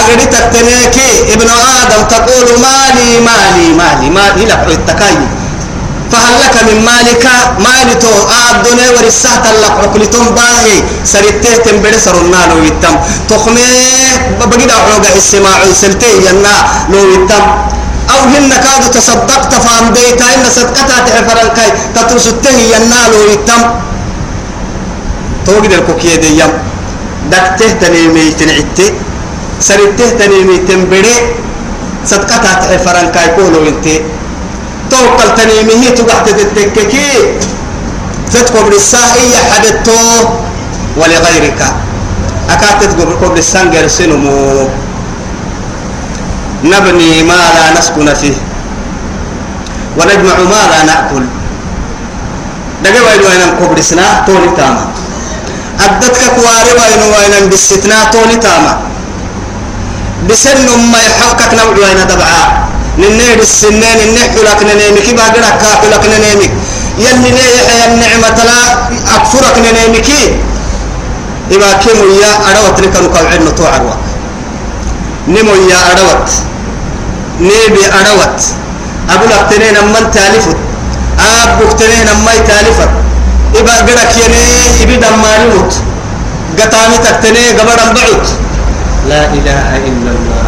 أغرتك 0.00 0.44
تنيك 0.54 0.96
ابن 1.34 1.48
آدم 1.80 2.02
تقول 2.14 2.48
مالي 2.64 3.10
مالي 3.28 3.66
مالي 3.80 4.08
مالي 4.10 4.44
لك 4.50 4.62
التكاي 4.68 5.16
فهل 6.12 6.34
لك 6.44 6.56
من 6.68 6.84
مالك؟ 6.84 7.24
مال 7.58 7.98
تو 7.98 8.08
الدنيا 8.50 8.88
ورسات 8.96 9.44
لك 9.62 9.74
عقلتم 9.82 10.24
باهي 10.36 10.76
سرته 11.04 11.56
تنبري 11.64 11.98
سرنا 11.98 12.40
لو 12.50 12.58
يتم 12.64 12.94
تخمي 13.28 13.66
بقيد 14.40 14.70
عوغا 14.70 15.10
السماع 15.16 15.58
سلتي 15.82 16.10
ينا 16.26 16.54
لو 16.92 17.02
يتم 17.14 17.44
أو 18.10 18.20
هن 18.32 18.50
كادوا 18.64 18.88
تصدقت 18.92 19.54
فام 19.54 19.92
بيتا 19.92 20.24
إن 20.34 20.44
صدقتها 20.50 20.98
تعفر 21.06 21.38
الكاي 21.46 21.70
تترسته 21.94 22.56
ينا 22.72 23.00
لو 23.12 23.22
يتم. 23.32 23.62
توقد 25.46 25.72
الكوكية 25.72 26.16
دي 26.16 26.40
يم. 26.40 26.52
دكته 27.32 27.70
تنيمي 27.80 28.30
تنعتي 28.38 28.86
سرته 29.60 30.08
تنيمي 30.18 30.56
تنبري 30.68 31.16
صدقتها 32.06 32.54
تعفر 32.62 32.96
الكاي 33.00 33.28
كولو 33.36 33.64
ينتي 33.64 34.00
توكل 34.90 35.28
تنيمه 35.38 35.88
تقعد 35.96 36.24
تتككي. 36.24 37.10
تتقبل 38.32 38.74
الساهية 38.74 39.38
حدثتو 39.50 39.98
ولغيرك. 40.96 41.60
أكاد 42.50 42.80
تقبل 42.80 43.38
السنجر 43.38 43.86
سنمو 43.88 44.68
نبني 46.64 47.22
ما 47.22 47.40
لا 47.54 47.78
نسكن 47.78 48.14
فيه. 48.14 48.36
ونجمع 49.98 50.36
ما 50.52 50.60
لا 50.70 50.82
نأكل. 50.88 51.24
دقي 52.84 53.00
وين 53.06 53.20
وين 53.26 53.42
قبل 53.60 53.84
سنا 53.84 54.24
توني 54.26 54.48
تاما. 54.56 54.84
أدتك 55.80 56.18
كواري 56.36 56.72
وين 56.78 57.02
وين 57.12 57.50
بالستنا 57.50 58.04
توني 58.12 58.36
تاما. 58.36 58.72
بسن 60.30 60.66
ما 60.92 60.98
يحقق 60.98 61.54
نوع 61.54 61.68
وين 61.82 62.00
دبعا 62.06 62.42
ننير 62.98 63.38
السنين 63.38 63.98
النحو 64.08 64.38
لك 64.46 64.60
ننيمك 64.68 65.06
باقرك 65.18 65.54
كاحو 65.62 65.86
لك 65.92 66.04
ننيمك 66.12 66.52
يلي 66.98 67.30
نيح 67.36 67.66
يا 67.78 67.84
النعمة 67.92 68.38
لا 68.48 68.58
أكفرك 69.16 69.56
ننيمك 69.66 70.08
إما 71.54 71.72
كيمو 71.82 72.04
يا 72.22 72.30
أروت 72.48 72.80
لك 72.80 72.94
نقوعد 73.04 73.42
نطوع 73.42 73.76
أروك 73.76 74.02
نمو 75.28 75.54
يا 75.70 75.80
أروت. 75.92 76.30
نيبي 77.40 77.84
أروت. 78.00 78.40
أبو 79.10 79.24
لك 79.24 79.42
تنين 79.50 79.76
أمان 79.76 80.10
تالفت. 80.10 80.56
أبوك 81.20 81.72
تنين 81.72 82.08
أماي 82.08 82.38
تالفت. 82.38 82.88
إبا 83.54 83.74
قرك 83.86 84.12
يني 84.24 84.42
إبي 84.82 84.96
دماني 84.96 85.46
موت 85.54 85.74
قطامي 86.58 86.98
تكتني 86.98 87.48
قبر 87.58 87.76
بعد 87.76 88.26
لا 89.08 89.22
إله 89.24 89.76
إلا 89.88 90.10
الله. 90.16 90.44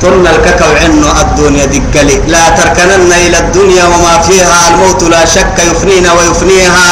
تن 0.00 0.26
الككو 0.26 0.70
عنه 0.82 1.20
الدنيا 1.20 1.64
دقلي. 1.64 2.16
لا 2.28 2.48
تركنن 2.48 3.12
إلى 3.26 3.38
الدنيا 3.38 3.84
وما 3.84 4.14
فيها. 4.26 4.68
الموت 4.68 5.02
لا 5.02 5.24
شك 5.24 5.56
يفنينا 5.70 6.12
ويفنيها. 6.12 6.86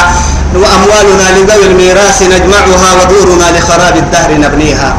وأموالنا 0.55 1.25
لذوي 1.37 1.65
الميراث 1.65 2.21
نجمعها 2.21 2.89
ودورنا 3.01 3.57
لخراب 3.57 3.95
الدهر 3.97 4.31
نبنيها. 4.31 4.95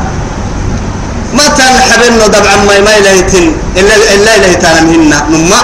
متى 1.38 1.66
نحبن 1.76 2.18
دبعا 2.34 2.56
ما 2.68 2.80
ما 2.86 2.92
إلهتن 2.98 3.46
إلا 3.78 3.94
إلا 4.14 4.30
إلهتان 4.36 4.86
مهن 4.86 5.12
نما. 5.32 5.60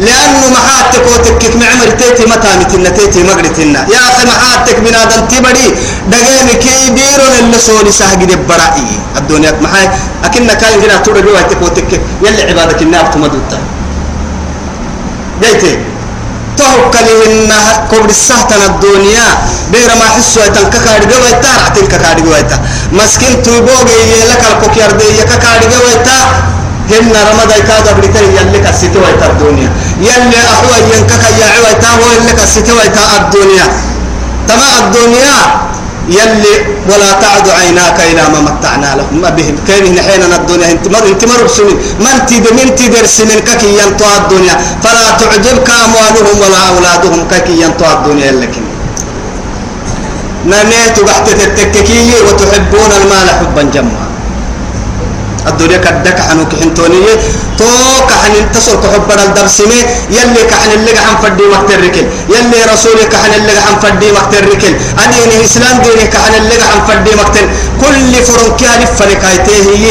لأنه 0.00 0.42
محاتك 0.56 1.04
وتكك 1.12 1.56
معمر 1.56 1.90
تيتي 2.00 2.24
متى 2.32 2.50
متنا 2.60 2.90
تيتي 2.96 3.22
مقرتنا 3.22 3.80
يا 3.94 4.00
أخي 4.08 4.24
محاتك 4.28 4.76
بنادم 4.84 5.20
تبري 5.32 5.66
دقيني 6.12 6.54
كي 6.64 6.90
بيرون 6.96 7.34
اللي 7.40 7.58
سوني 7.58 7.92
سهق 7.92 8.20
برائي 8.48 8.88
الدنيا 9.16 9.52
محاي. 9.64 9.88
أكن 10.24 10.46
كان 10.60 10.74
هنا 10.84 10.96
توري 11.04 11.20
روايتك 11.20 11.62
وتكك 11.62 12.00
يلي 12.24 12.42
عبادك 12.42 12.82
النار 12.82 13.06
تمدوتا 13.12 13.58
جيتي 15.42 15.72
توكل 16.58 17.08
إنها 17.26 17.86
كبر 17.90 18.10
السهتنا 18.10 18.66
الدنيا. 18.66 19.28
بير 19.72 19.90
ما 20.00 20.06
حسوا 20.14 20.44
يتن 20.44 20.70
ككاري 20.70 21.06
جويتا 21.06 21.50
رحتين 21.60 21.86
ككاري 21.86 22.22
جويتا 22.22 22.56
مسكين 22.92 23.42
تويبوغي 23.42 24.00
لك 24.30 24.42
الكوكيار 24.52 24.90
دي 24.90 25.22
ككاري 25.30 25.66
جويتا 25.74 26.18
هن 26.90 27.12
رمضان 27.30 27.60
كاد 27.68 27.86
بريتين 27.96 28.30
يلي 28.36 28.58
كسيتوا 28.58 29.08
يتا 29.08 29.26
الدنيا. 29.26 29.70
يلي 30.00 30.38
أحوى 30.54 30.76
ينكك 30.94 31.24
يا 31.40 31.46
عويتا 31.54 31.88
هو 31.98 32.06
اللي 32.18 32.32
كسيتوا 32.32 32.82
يتا 32.86 33.04
الدنيا. 33.16 33.66
تمام 34.48 34.72
الدنيا. 34.84 35.65
يلي 36.08 36.54
ولا 36.90 37.12
تعد 37.22 37.48
عيناك 37.50 37.98
إلى 38.00 38.22
ما 38.32 38.40
متعنا 38.40 38.90
لهم. 38.98 39.22
بهم. 39.36 39.56
كان 39.68 39.84
حين 40.06 40.22
الدنيا 40.22 40.70
انت 40.70 40.88
مر 40.88 41.06
أنت 41.08 41.24
مر 41.24 41.42
بسنين. 41.44 41.76
من 42.00 42.26
تد 42.26 42.46
من 42.58 42.68
تدرس 42.78 43.20
من 43.20 43.38
ككي 43.48 43.70
ينتوى 43.80 44.16
الدنيا؟ 44.22 44.54
فلا 44.82 45.06
تعجبك 45.20 45.68
أموالهم 45.84 46.36
ولا 46.42 46.60
أولادهم 46.68 47.28
ككي 47.30 47.60
ينتوى 47.62 47.92
الدنيا 47.92 48.32
لكن 48.32 48.62
نميت 50.46 50.96
بحت 51.06 51.28
التككي 51.28 52.10
وتحبون 52.26 52.90
المال 53.02 53.28
حبا 53.38 53.62
جما 53.74 54.05
الدنيا 55.48 55.78
كدك 55.84 56.18
حنوك 56.20 56.50
حنتونية 56.60 57.14
تو 57.58 57.64
كحن 58.10 58.32
انتصر 58.42 58.74
كحب 58.82 59.08
الدرسمي 59.26 59.80
يلي 60.10 60.42
كحن 60.50 60.70
اللي 60.78 60.92
عم 61.06 61.16
فدي 61.22 61.42
وقت 61.54 61.70
الركل 61.76 62.06
يلي 62.34 62.58
رسولي 62.72 63.04
كحن 63.12 63.32
اللي 63.40 63.52
عم 63.66 63.76
فدي 63.82 64.08
وقت 64.12 64.32
الركل 64.34 64.72
أدين 65.02 65.28
الإسلام 65.40 65.76
ديني 65.84 66.06
كحن 66.14 66.34
اللي 66.34 66.56
عم 66.70 66.80
فدي 66.88 67.12
وقت. 67.20 67.36
كل 67.80 68.12
فرنك 68.28 68.62
لفلك 68.82 69.24
هي 69.48 69.84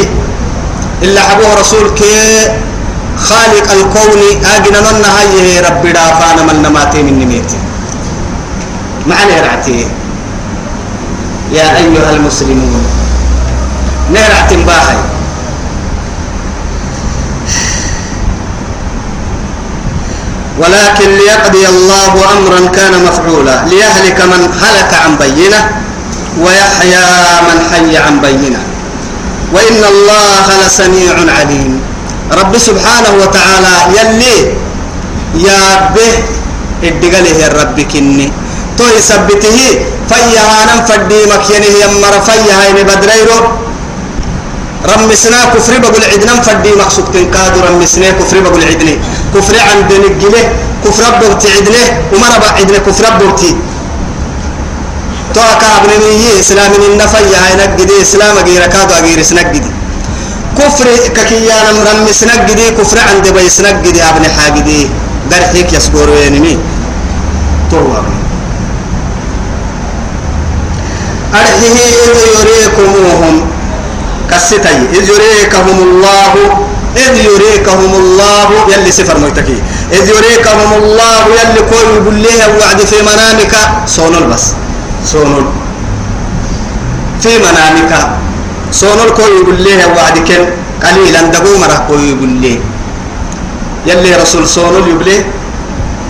إلا 1.04 1.22
حبوه 1.22 1.54
رسول 1.60 1.90
كي 1.90 2.14
خالق 3.30 3.68
الكون 3.72 4.22
أجنا 4.56 4.80
ننا 4.92 5.10
هاي 5.20 5.60
ربي 5.60 5.92
دافعنا 5.92 6.44
من 6.44 6.62
نماتي 6.62 7.04
من 7.04 7.20
نميتي 7.20 7.58
معنى 9.08 9.42
رعتي 9.42 9.88
يا 11.52 11.78
أيها 11.78 12.10
المسلمون 12.14 12.84
نرعتي 14.12 14.56
باهي 14.56 14.98
ولكن 20.60 21.10
ليقضي 21.20 21.68
الله 21.68 22.14
أمرا 22.38 22.62
كان 22.72 22.94
مفعولا 23.04 23.66
ليهلك 23.68 24.20
من 24.22 24.42
هلك 24.62 24.92
عن 24.94 25.12
بينة 25.20 25.60
ويحيى 26.40 27.08
من 27.48 27.58
حي 27.72 27.98
عن 27.98 28.20
بينة. 28.20 28.62
وإن 29.54 29.82
الله 29.84 30.46
لسميع 30.66 31.16
عليم. 31.40 31.82
رب 32.32 32.54
سبحانه 32.58 33.14
وتعالى 33.22 33.76
يلي 34.00 34.38
يا 35.48 35.92
به 35.96 36.14
إدقله 36.84 37.48
الرب 37.48 37.78
كني. 37.92 38.32
تو 38.78 38.84
يثبته 38.98 39.60
فيها 40.10 40.56
ننفدي 40.70 41.20
مكينه 41.32 41.74
يمر 41.84 42.14
فيها 42.28 42.64
بدريرو 42.76 43.40
رمسنا 44.94 45.40
كفر 45.54 45.74
بقول 45.84 46.04
عدنا 46.14 46.42
فدي 46.46 46.72
مقصود 46.82 47.06
كادو 47.34 47.60
رمسنا 47.68 48.10
كفر 48.20 48.40
بقول 48.40 48.64
عدني 48.64 48.96
كفر 49.36 49.56
عند 49.70 49.92
نجله 50.04 50.44
كفر 50.86 51.04
بوتي 51.22 51.48
عدنه 51.58 51.86
ومر 52.14 52.34
بعدنا 52.44 52.78
كفر 52.78 53.06
بوتي 53.20 53.52
تو 55.34 55.42
كابن 55.62 55.92
نيي 56.02 56.40
اسلام 56.40 56.72
النفيا 56.90 57.42
نجد 57.60 57.92
إسلام 58.02 58.36
غير 58.46 58.64
كادو 58.74 58.94
غير 59.06 59.22
سنجد 59.24 59.66
كفر 60.58 60.88
ككيانا 61.16 61.72
رمس 61.88 62.24
نجد 62.24 62.60
كفر 62.78 62.98
عند 63.10 63.26
بيس 63.36 63.58
نجد 63.62 63.98
ابن 64.10 64.24
حاجدي 64.38 64.90
درحيك 65.32 65.74
يسبور 65.74 66.10
ينمي 66.26 66.58
تو 67.72 67.82
أرحيه 71.34 71.78
يريكموهم. 72.40 73.55
كستي 74.32 74.78
إذ 74.98 75.06
يريكهم 75.10 75.78
الله 75.88 76.34
إذ 76.96 77.16
يريكهم 77.30 77.92
الله 78.02 78.50
يلي 78.74 78.92
سفر 78.92 79.18
ميتكي. 79.18 79.58
إذ 79.92 80.06
يريكهم 80.10 80.70
الله 80.84 81.22
يلي 81.40 81.62
كل 81.72 81.88
يقول 81.98 82.16
ليه 82.16 82.42
وعد 82.60 82.80
في 82.80 82.98
منامك. 83.02 83.54
صونل 83.88 84.24
بس. 84.32 84.54
صونل 85.06 85.46
في 87.22 87.38
منامك. 87.38 87.92
صونل 88.72 89.10
كل 89.18 89.32
يقول 89.42 89.58
ليه 89.62 89.86
وعدك 89.96 90.30
قليلا 90.84 91.22
دقوم 91.22 91.64
راح 91.64 91.80
كل 91.88 92.04
يقول 92.04 92.30
ليه 92.30 92.60
يلي 93.88 94.16
رسول 94.16 94.48
صونل 94.48 94.88
يقول 94.88 95.06
ليه 95.06 95.26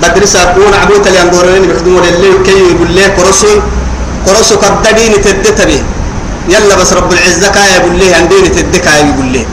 بدرس 0.01 0.35
أكون 0.35 0.73
عبوت 0.81 1.07
اللي 1.07 1.21
أنظرين 1.21 1.61
بخدمة 1.61 1.99
اللي 1.99 2.31
كي 2.45 2.57
يقول 2.71 2.89
ليه 2.91 3.07
كرسول 3.07 3.61
كرسو 4.25 4.55
كدين 4.83 5.13
تدتبه. 5.21 5.81
يلا 6.49 6.75
بس 6.75 6.93
رب 6.93 7.13
العزة 7.13 7.47
كاي 7.47 7.73
يقول 7.75 7.95
ليه 7.99 8.15
عندين 8.15 8.51
تدكا 8.51 8.89
يقول 8.89 9.25
ليه 9.25 9.45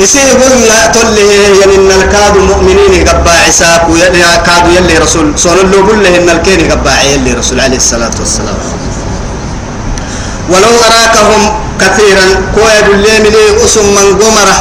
يصير 0.00 0.26
يقول 0.26 0.60
لا 0.68 0.86
تقول 0.86 1.16
له 1.16 1.22
يعني 1.60 1.74
إن 1.76 1.90
الكاد 2.00 2.36
مؤمنين 2.36 3.08
قبا 3.08 3.30
عساك 3.46 3.88
ويا 3.88 4.36
كاد 4.46 4.64
يلي 4.76 4.98
رسول. 4.98 5.32
صلى 5.36 5.60
الله 5.60 5.78
يقول 5.78 6.04
له 6.04 6.16
إن 6.16 6.28
الكين 6.28 6.70
قبا 6.72 7.00
يلي 7.12 7.32
رسول 7.32 7.60
عليه 7.60 7.76
الصلاة 7.76 8.10
والسلام. 8.18 8.58
ولو 10.48 10.72
أراكهم 10.88 11.42
كثيرا 11.80 12.26
كو 12.54 12.60
يقول 12.60 12.98
لي 12.98 13.14
ملي 13.24 13.64
أسم 13.64 13.86
من 13.96 14.08
قمرة؟ 14.20 14.58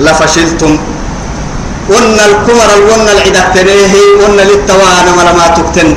لفشلتم. 0.00 0.78
ون 1.90 2.18
الكمر 2.28 2.70
ون 2.90 3.08
العدتنيه 3.08 3.94
ون 4.22 4.36
للتوان 4.36 5.06
ما 5.38 5.46
تكتن. 5.56 5.88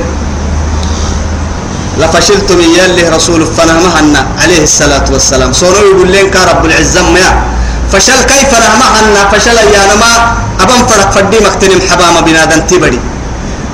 لفشلتم 2.00 2.60
يلي 2.60 3.08
رسول 3.08 3.46
فنهمهن 3.56 4.16
عليه 4.42 4.62
الصلاة 4.62 5.04
والسلام. 5.12 5.52
صوروا 5.52 5.84
يقول 5.92 6.08
لين 6.08 6.30
رب 6.50 6.64
العزة 6.64 7.02
ما 7.02 7.26
فشل 7.92 8.22
كيف 8.32 8.50
نهمهن؟ 8.64 9.16
فشل 9.32 9.58
يا 9.74 9.82
نما. 9.90 10.12
أبن 10.60 10.86
فرق 10.86 11.10
فدي 11.12 11.38
مكتنم 11.46 11.80
حبام 11.90 12.14
بنادن 12.26 12.66
تبدي 12.66 13.00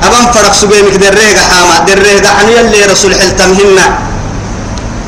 أبن 0.02 0.24
فرق 0.34 0.52
سبيمك 0.54 0.96
دريغا 0.96 1.42
حاما. 1.50 1.76
دريغا 1.88 2.30
عن 2.38 2.48
يلي 2.48 2.80
رسول 2.92 3.14
حلتمهن 3.14 3.78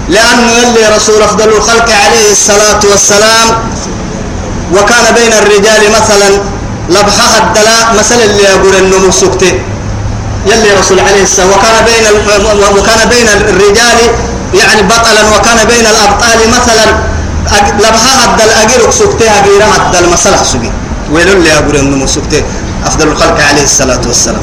لأنه 0.09 0.51
يلي 0.61 0.97
رسول 0.97 1.23
أفضل 1.23 1.49
الخلق 1.49 1.89
عليه 2.05 2.33
الصلاة 2.33 2.81
والسلام. 2.91 3.47
وكان 4.75 5.07
بين 5.19 5.33
الرجال 5.33 5.83
مثلا 5.99 6.31
لبحها 6.95 7.39
الدلاء. 7.43 7.85
مثلا 7.99 8.25
اللي 8.25 8.43
يقول 8.43 8.75
النمو 8.75 9.11
سكته 9.11 9.53
يلي 10.53 10.71
رسول 10.81 11.01
عليه 11.01 11.23
السلام 11.23 11.49
وكان 11.51 11.85
بين 11.85 12.05
وكان 12.79 13.09
بين 13.09 13.29
الرجال 13.29 13.99
يعني 14.55 14.83
بطلا 14.83 15.23
وكان 15.37 15.59
بين 15.69 15.87
الأبطال 15.87 16.39
مثلا 16.51 16.87
لبها 17.79 18.25
هد 18.25 18.41
الاجر 18.41 18.91
سكتها 18.91 19.43
غير 19.47 19.63
هد 19.65 19.97
المسلح 20.05 20.43
سجي 20.43 20.71
ويل 21.13 21.29
اللي 21.29 21.49
يقول 21.51 21.77
انه 21.77 22.07
سكته 22.07 22.43
أفضل 22.87 23.09
الخلق 23.09 23.39
عليه 23.49 23.63
الصلاة 23.63 24.01
والسلام. 24.07 24.41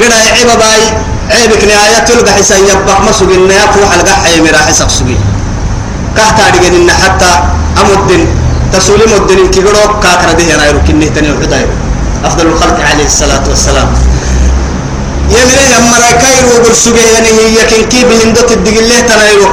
قنا 0.00 0.14
عيب 0.14 0.46
باي 0.46 0.82
عيبك 1.30 1.64
نهاية 1.64 1.98
تلقى 2.04 2.32
حسين 2.32 2.64
يبقى 2.64 3.02
مسوق 3.08 3.28
إن 3.32 3.50
يفوح 3.50 3.94
القى 3.94 4.14
حي 4.24 4.40
مرا 4.40 4.56
حسق 4.68 4.88
سجي 4.88 5.16
كهتا 6.16 6.48
رجل 6.48 6.74
إن 6.74 6.90
حتى 6.90 7.32
أمدن 7.80 8.26
تسولي 8.72 9.04
مدن 9.06 9.50
كيقولوا 9.50 9.86
كاكرا 10.02 10.32
ده 10.32 10.54
أنا 10.54 10.66
يركني 10.66 11.08
تاني 11.08 11.32
وحداير 11.32 11.68
أفضل 12.24 12.46
الخلق 12.46 12.80
عليه 12.90 13.06
الصلاة 13.06 13.42
والسلام. 13.48 13.88
يمري 15.36 15.64
يما 15.74 15.96
رايكايرو 16.04 16.62
برسوجي 16.64 17.04
يعني 17.14 17.28
هي 17.28 17.58
كن 17.70 17.82
كي 17.88 18.04
بهندت 18.08 18.50
الدقلة 18.52 19.00
تنايرو 19.00 19.50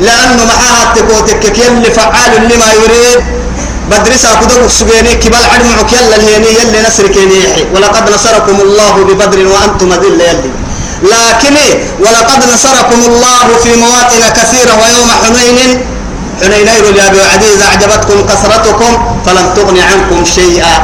لأنه 0.00 0.44
معها 0.50 0.94
تكوتك 0.96 1.58
يلي 1.58 1.90
فعال 1.96 2.32
لما 2.50 2.68
يريد. 2.82 3.20
بدرسا 3.90 4.30
كده 4.40 4.54
برسوجيني 4.62 5.14
كبال 5.22 5.44
عدمعك 5.52 5.92
يلا 5.92 6.16
الهيني 6.16 6.48
يلي 6.58 6.78
نسرك 6.86 7.16
يحي. 7.16 7.64
ولقد 7.74 8.04
نصركم 8.14 8.56
الله 8.60 8.94
ببدر 9.08 9.38
وأنتم 9.52 9.92
أذل 9.92 10.20
يلي 10.20 10.50
لكن 11.12 11.56
ولقد 12.00 12.40
نصركم 12.54 13.00
الله 13.10 13.46
في 13.62 13.70
مواطن 13.76 14.22
كثيرة 14.38 14.72
ويوم 14.82 15.10
حنين. 15.22 15.70
حنين 16.42 16.66
يا 16.66 17.08
أبي 17.08 17.20
عزيز 17.32 17.62
أعجبتكم 17.68 18.18
كثرتكم 18.28 18.92
فلم 19.26 19.46
تغن 19.56 19.78
عنكم 19.90 20.24
شيئا. 20.24 20.74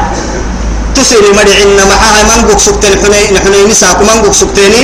تسيري 0.96 1.30
مدعنا 1.38 1.84
معها 1.90 2.22
منقوك 2.30 2.58
سكتين 2.58 2.94
حنين 3.02 3.38
حنين 3.44 3.74
ساكو 3.80 4.04
منقوك 4.04 4.34
سكتيني 4.34 4.82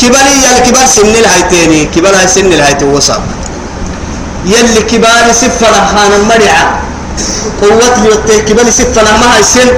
كبالي 0.00 0.34
يا 0.44 0.50
الكبار 0.58 0.86
سن 0.96 1.12
الهيتيني 1.22 1.84
كبار 1.94 2.14
هاي 2.16 2.28
سن 2.28 2.52
الهيت 2.52 2.82
وصاب. 2.82 3.22
يلي 4.46 4.82
كبار 4.90 5.26
سفنا 5.32 5.80
خان 5.92 6.12
المرعى 6.20 6.64
قوة 7.60 7.96
يوتي 8.04 8.36
كبار 8.48 8.70
سفنا 8.70 9.12
ما 9.20 9.26
هاي 9.36 9.42
سن. 9.42 9.68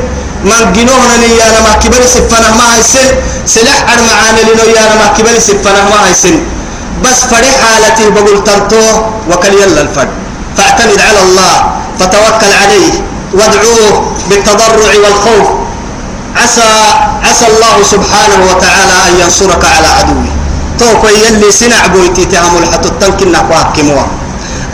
من 0.45 0.63
جنوهنا 0.77 1.17
نيانا 1.23 1.61
ما 1.67 1.73
كبار 1.83 2.03
سفنا 2.07 2.49
ما 2.59 2.65
هاي 2.75 2.83
سن. 2.83 3.09
سلاح 3.47 3.79
أرمعان 3.93 4.37
لنو 4.47 4.67
يانا 4.77 4.95
ما 5.01 5.07
كبار 5.19 5.39
سفنا 5.39 5.81
ما 5.91 5.99
هاي 6.07 6.15
سن. 6.15 6.37
بس 7.05 7.19
فرح 7.31 7.55
حالتي 7.63 8.11
بقول 8.11 8.45
تنتو 8.45 8.83
وكل 9.31 9.55
يلا 9.63 9.81
الفرد. 9.81 10.13
فاعتمد 10.57 11.01
على 11.09 11.21
الله. 11.27 11.55
فتوكل 11.99 12.53
عليه. 12.63 12.95
وادعوه. 13.35 14.12
بالتضرع 14.29 14.93
والخوف. 15.05 15.49
عسى 16.33 16.69
عسى 17.29 17.47
الله 17.53 17.77
سبحانه 17.93 18.41
وتعالى 18.51 18.97
أن 19.09 19.13
ينصرك 19.21 19.63
على 19.65 19.89
عدوه 19.99 20.27
توكو 20.79 21.07
يلي 21.07 21.53
سنع 21.53 21.87
بويتي 21.93 22.25
تعمل 22.25 22.65
حتى 22.73 22.89
تنكنا 23.01 23.39
كواكموا 23.49 24.05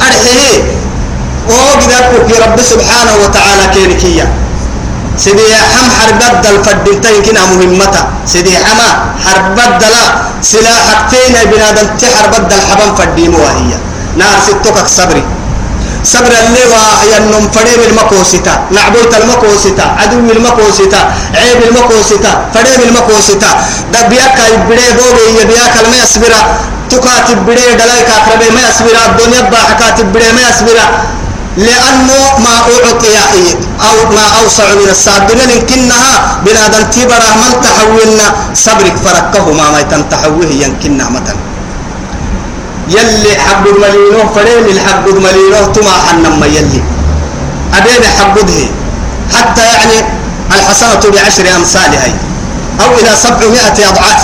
أرحيه 0.06 0.62
وقدرك 1.50 2.30
يا 2.30 2.38
رب 2.44 2.58
سبحانه 2.62 3.14
وتعالى 3.24 3.64
كينكيا. 3.74 4.26
سيدي 5.18 5.50
حم 5.72 5.88
حرب 5.98 6.20
الدل 6.22 6.56
فدلتين 6.64 7.22
كنا 7.26 7.42
مهمتا. 7.50 8.02
سيدي 8.26 8.54
حما 8.54 8.88
حرب 9.24 9.58
الدل 9.58 9.94
سلاحك 10.42 11.00
فين 11.11 11.34
بنادم 11.50 11.87
تحرب 11.98 12.32
الدل 12.40 12.61
حبا 12.70 12.87
فديموا 12.94 13.50
هي 13.58 13.72
نار 14.16 14.38
ستوكك 14.46 14.88
صبري. 14.88 15.24
صبر 16.04 16.32
اللي 16.46 16.62
ينم 17.16 17.48
فريم 17.54 17.80
المكوستا 17.90 18.54
نعبوت 18.70 19.12
المكوستا 19.14 19.87
عدو 19.98 20.18
المكوستا 20.37 21.00
عيب 21.34 21.61
المكوستا 21.68 22.32
فريم 22.54 22.80
المكوستا. 22.88 23.50
ده 23.92 24.00
بياك 24.08 24.38
يبدي 24.52 24.87
بوبي 24.98 25.24
يبياك 25.42 25.74
لما 25.84 25.96
يصبر 26.02 26.32
تكاتب 26.90 27.38
بدي 27.46 27.74
دلايك 27.80 28.08
أقرب 28.18 28.42
ما 28.54 28.61
يصبر 28.68 28.94
الدنيا 29.06 29.40
باحكاتب 29.50 30.06
بدي 30.12 30.32
ما 30.32 30.42
يصبر 30.50 30.78
لأنه 31.56 32.20
ما 32.44 32.54
أعطي 32.70 33.16
أو 33.88 33.96
ما 34.16 34.24
أوسع 34.42 34.64
من 34.74 34.88
السابقين 34.90 35.50
يمكنها 35.50 36.38
بنادم 36.44 36.82
تبرا 36.94 37.30
من 37.42 37.52
تحولنا 37.64 38.26
صبرك 38.54 38.96
فركه 39.04 39.52
ما 39.52 39.70
ما 39.70 39.82
تنتحوه 39.82 40.46
يمكننا 40.64 41.04
مثلا 41.11 41.47
يلي 42.88 43.33
حق 43.46 43.64
الملينو 43.68 44.33
فريم 44.35 44.64
الحق 44.74 45.05
الملينو 45.09 45.72
تما 45.74 45.94
حنما 46.09 46.46
يلي. 46.46 46.83
أبين 47.74 48.05
حقده 48.18 48.61
حتى 49.35 49.62
يعني 49.62 49.98
الحسنة 50.57 51.03
بعشر 51.12 51.57
أمثالها 51.57 52.12
أو 52.81 52.90
إلى 52.98 53.11
سبعمائة 53.22 53.88
أضعاف. 53.88 54.22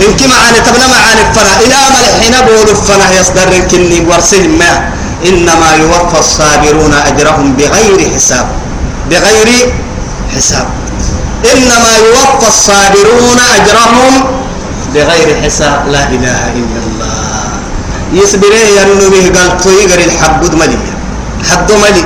إن 0.00 0.16
كما 0.16 0.34
عن 0.34 0.54
تبنى 0.66 0.86
معاني 0.94 1.24
فنا 1.34 1.54
إلى 1.60 1.76
ملحين 1.94 2.34
بول 2.46 2.76
فنا 2.76 3.20
يصدر 3.20 3.58
كني 3.70 4.00
ورسهم 4.00 4.58
ما. 4.58 4.90
إنما 5.26 5.68
يوفى 5.80 6.18
الصابرون 6.18 6.94
أجرهم 7.06 7.56
بغير 7.56 8.10
حساب. 8.14 8.46
بغير 9.10 9.72
حساب. 10.36 10.66
إنما 11.52 11.92
يوفى 11.96 12.48
الصابرون 12.48 13.38
أجرهم 13.56 14.24
بغير 14.94 15.28
حساب 15.42 15.88
لا 15.88 16.02
إله 16.08 16.40
إلا 16.60 16.80
الله. 16.86 17.28
يصبره 18.12 18.64
ينو 18.78 19.10
به 19.10 19.24
قال 19.36 19.50
تويقر 19.60 20.00
الحب 20.08 20.42
ملي. 20.60 20.78
حد 21.50 21.72
ملي. 21.72 22.04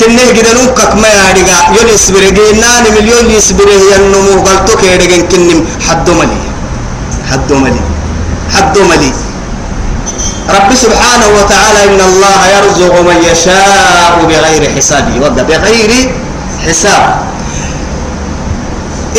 كنه 0.00 0.30
جدا 0.36 0.52
نوكك 0.52 0.94
ما 0.94 1.08
يارجع 1.08 1.60
يل 1.76 1.88
يصبره 1.94 2.28
جينان 2.38 2.84
مليون 2.96 3.30
يصبره 3.30 3.80
ينو 3.92 4.42
قال 4.46 4.64
تو 4.64 4.74
كنم. 5.30 5.60
حد 5.88 6.10
ملي. 6.10 6.40
حد 7.30 7.52
ملي. 7.52 7.82
حد 8.54 8.78
ملي. 8.78 9.12
رب 10.50 10.70
سبحانه 10.74 11.28
وتعالى 11.38 11.80
إن 11.88 12.00
الله 12.00 12.40
يرزق 12.56 12.94
من 13.00 13.18
يشاء 13.32 14.12
بغير 14.28 14.62
حساب 14.76 15.06
وده 15.22 15.42
بغير 15.42 15.90
حساب. 16.66 17.33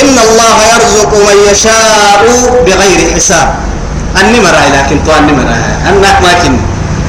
إن 0.02 0.16
الله 0.28 0.56
يرزق 0.74 1.12
من 1.28 1.38
يشاء 1.52 2.22
بغير 2.66 3.00
حساب. 3.16 3.48
النمرة 4.22 4.64
لكن 4.76 5.04
تو 5.06 5.12
النمرة 5.12 5.56
أنك 5.90 6.18
ما 6.24 6.34
كن 6.44 6.56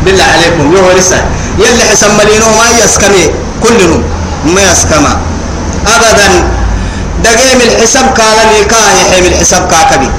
بالله 0.04 0.24
عليكم 0.34 0.64
يو 0.76 0.90
رسا 0.98 1.18
يلي 1.58 1.82
حسن 1.90 2.10
ملينو 2.18 2.46
ما 2.58 2.66
يسكمي 2.84 3.24
كلهم. 3.62 4.02
ما 4.54 4.62
يسكما. 4.70 5.12
أبدا. 5.86 6.28
دقيم 7.24 7.60
الحساب 7.68 8.06
قال 8.18 8.38
لي 8.50 8.64
كاهي 8.64 9.02
حيم 9.10 9.24
الحساب 9.24 9.62
كاكبي. 9.70 10.10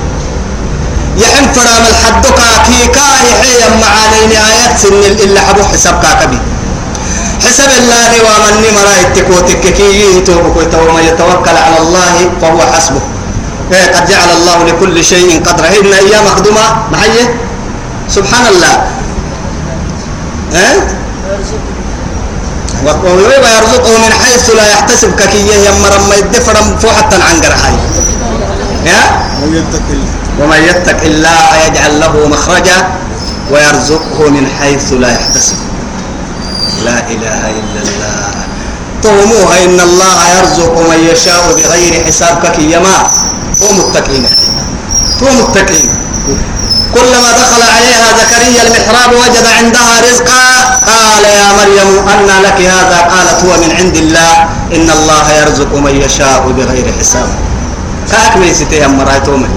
يحن 1.17 1.45
فرام 1.55 1.83
الحد 1.91 2.25
كاكي 2.25 2.87
كاهي 2.87 3.29
حيم 3.41 3.71
معاني 3.81 4.21
نهاية 4.33 4.77
سن 4.77 5.03
إلا 5.23 5.39
حبو 5.41 5.63
حساب 5.63 5.95
كاكبي. 6.03 6.39
حسب 7.45 7.69
الله 7.77 8.11
ومن 8.27 8.55
مرا 8.75 8.93
يتكوتك 9.01 9.73
كي 9.73 10.17
يتوبك 10.17 10.73
ومن 10.73 11.03
يتوكل 11.03 11.57
على 11.57 11.77
الله 11.79 12.15
فهو 12.41 12.61
حسبه. 12.73 13.01
إيه 13.73 13.87
قد 13.95 14.09
جعل 14.09 14.29
الله 14.37 14.63
لكل 14.63 15.03
شيء 15.03 15.43
قدره. 15.45 15.67
إن 15.67 15.93
أيام 15.93 16.25
مخدومة 16.25 16.65
معي؟ 16.91 17.29
سبحان 18.09 18.45
الله. 18.47 18.75
إيه؟ 20.53 20.77
ويرزقه 22.85 23.97
من 23.97 24.13
حيث 24.23 24.49
لا 24.49 24.65
يحتسب 24.71 25.15
ككية 25.15 25.55
يمر 25.67 25.93
ما 26.09 26.15
يدفر 26.15 26.55
فوحة 26.81 27.09
عن 27.11 27.41
قرحي 27.41 27.73
يا 28.85 29.01
ومن 30.41 30.63
يتق 30.69 31.01
الله 31.01 31.65
يجعل 31.65 31.99
له 31.99 32.27
مخرجا 32.27 32.87
ويرزقه 33.51 34.29
من 34.29 34.47
حيث 34.59 34.93
لا 34.93 35.09
يحتسب. 35.11 35.55
لا 36.87 36.97
إله 37.13 37.41
إلا 37.59 37.79
الله. 37.83 38.31
طوموها 39.03 39.55
إن 39.65 39.79
الله 39.79 40.17
يرزق 40.37 40.73
من 40.89 40.99
يشاء 41.11 41.43
بغير 41.57 41.93
حساب 42.07 42.33
ككي 42.43 42.71
يما 42.71 42.97
هم 43.61 43.73
متقين. 43.79 44.25
هم 45.21 45.33
متقين. 45.41 45.89
كلما 46.95 47.29
دخل 47.41 47.61
عليها 47.75 48.07
زكريا 48.19 48.61
المحراب 48.67 49.11
وجد 49.21 49.45
عندها 49.57 49.93
رزقا 50.07 50.43
قال 50.91 51.23
يا 51.39 51.47
مريم 51.59 51.89
أن 52.13 52.29
لك 52.45 52.59
هذا؟ 52.61 52.99
قالت 53.13 53.39
هو 53.45 53.51
من 53.63 53.71
عند 53.79 53.95
الله. 53.97 54.33
إن 54.75 54.87
الله 54.97 55.25
يرزق 55.39 55.71
من 55.75 55.93
يشاء 56.05 56.41
بغير 56.57 56.93
حساب. 56.99 57.29
كاك 58.11 58.37
ميسيتي 58.37 58.75
يا 58.75 58.87
مرايتومي 58.87 59.49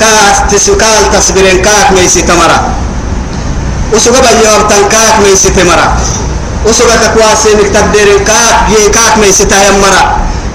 كاس 0.00 0.36
تسكال 0.50 1.02
تصبرين 1.12 1.62
كاك 1.62 1.92
ميسيتي 1.96 2.32
وسوغا 3.94 4.32
بيوم 4.40 4.62
تنكاك 4.70 5.14
ميسيتي 5.24 5.64
مرا 5.64 5.86
وسوغا 6.66 6.96
كواسي 7.14 7.48
مكتب 7.60 7.92
ديرين 7.92 8.24
كاك 8.24 8.56
جي 8.70 8.88
كاك 8.96 9.18
ميسيتي 9.22 9.54
يا 9.54 9.70
مرا 9.82 10.02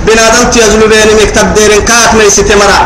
بنادم 0.07 0.49
تيزلو 0.51 0.85
مكتب 1.21 1.53
ديرين 1.53 1.81
كاك 1.89 2.13
ميسيتي 2.19 2.55
مرا 2.55 2.79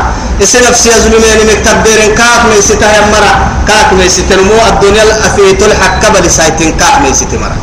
إسي 0.43 0.57
نفسي 0.67 0.89
يزلمين 0.89 1.39
مكتب 1.49 1.83
ديرين 1.83 2.15
كاك 2.15 2.41
ميسيتي 2.55 2.85
يا 2.85 3.01
مرا 3.13 3.33
كاك 3.67 3.93
ميسيتي 3.93 4.35
مو 4.35 4.57
الدنيا 4.69 5.03
الأفيت 5.03 5.63
الحق 5.63 6.01
بل 6.13 6.31
سايتين 6.31 6.71
كاك 6.77 6.95
ميسيتي 7.03 7.37
مرا 7.37 7.57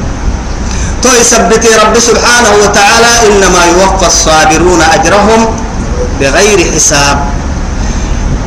تو 1.02 1.08
يثبتي 1.20 1.68
رب 1.82 1.98
سبحانه 1.98 2.52
وتعالى 2.62 3.12
إنما 3.28 3.60
يوفى 3.72 4.06
الصابرون 4.06 4.80
أجرهم 4.94 5.40
بغير 6.20 6.58
حساب 6.74 7.18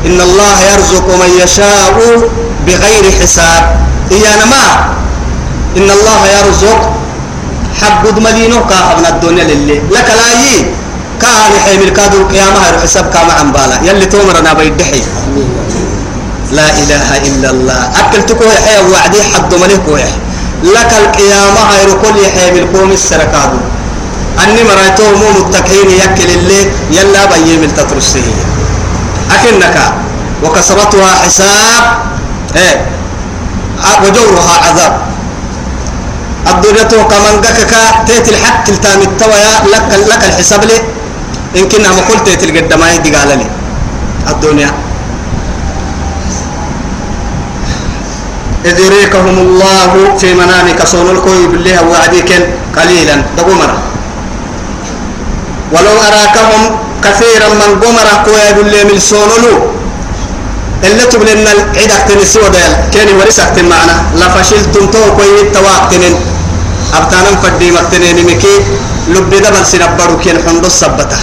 إن 0.06 0.20
الله 0.20 0.56
يرزق 0.72 1.06
من 1.20 1.30
يشاء 1.42 1.94
بغير 2.66 3.04
حساب 3.20 3.64
إيانا 4.14 4.44
ما. 4.52 4.64
إن 5.78 5.88
الله 5.96 6.20
يرزق 6.36 6.80
حب 7.80 8.04
ملينو 8.26 8.58
كابن 8.70 9.04
الدنيا 9.12 9.44
للي. 9.44 9.76
لك 9.90 10.08
لا 10.18 10.28
يي. 10.42 10.56
كان 11.22 11.52
حيمل 11.64 11.90
كادو 11.96 12.16
القيامة 12.22 12.60
حساب 12.82 13.06
كما 13.14 13.32
عن 13.38 13.48
بالا. 13.52 13.76
يلي 13.88 14.06
تومرنا 14.06 14.52
بيدحي. 14.58 15.02
لا 16.52 16.68
إله 16.82 17.08
إلا 17.28 17.48
الله. 17.50 17.80
أكلتكو 18.00 18.44
يحيى 18.44 18.78
وعدي 18.92 19.20
حد 19.22 19.50
ملك 19.54 19.84
ويح 19.88 20.12
لك 20.64 20.92
القيامة 21.02 21.60
هيرو 21.72 21.94
كل 22.00 22.18
حيمل 22.34 22.64
قوم 22.72 22.90
السركادو 22.92 23.58
أني 24.44 24.62
مرايتو 24.64 25.04
مو 25.20 25.28
متكين 25.38 25.90
يكل 25.90 26.30
اللي 26.34 26.60
يلا 26.90 27.22
بيمل 27.30 27.70
تترسيه 27.76 28.34
أكنك 29.34 29.76
وكسرتها 30.44 31.10
حساب. 31.24 31.84
إيه. 32.56 32.86
وجورها 33.82 34.54
عذاب. 34.66 34.94
الدنيا 36.52 36.82
تو 36.82 37.08
كمان 37.08 37.40
جكك 37.40 37.72
تيت 38.06 38.28
الحق 38.28 38.64
تلتام 38.64 39.00
التويا 39.02 39.54
لك 39.72 39.84
لك 40.10 40.22
الحساب 40.24 40.64
لي. 40.64 40.78
إن 41.56 41.68
كنا 41.68 41.88
قلت 42.08 42.28
تيت 42.28 42.42
القدام 42.44 42.80
دي 43.02 43.10
قال 43.16 43.30
لي. 43.38 43.46
الدنيا. 44.28 44.70
إذ 48.64 48.76
يريكهم 48.80 49.36
الله 49.38 49.92
في 50.20 50.34
منامك 50.34 50.80
صون 50.86 51.10
الكوي 51.10 51.46
بالله 51.46 51.84
وعديك 51.84 52.30
قليلا. 52.76 53.16
دقمرة 53.36 53.78
ولو 55.72 55.96
أراكهم 56.08 56.62
كثيرا 57.04 57.48
من 57.60 57.70
قمرة 57.82 58.14
كوي 58.24 58.48
بالله 58.56 58.80
من 58.88 58.98
صونلو 59.00 59.54
اللي 60.86 61.04
تبلنا 61.12 61.52
العيدك 61.52 62.02
تنسي 62.08 62.38
وديل 62.38 62.72
كيني 62.92 63.12
ورسك 63.18 63.56
معنا. 63.70 63.96
لفشلتم 64.20 64.86
تو 64.92 65.16
كوي 65.16 65.40
التواقتنين 65.40 66.14
أبتانا 66.94 67.30
فدي 67.42 67.70
مكتنين 67.70 68.26
مكي. 68.26 68.56
لب 69.08 69.30
دبل 69.30 69.66
سنبرو 69.66 70.16
كين 70.22 70.36
حندو 70.44 70.66
السبتة. 70.66 71.18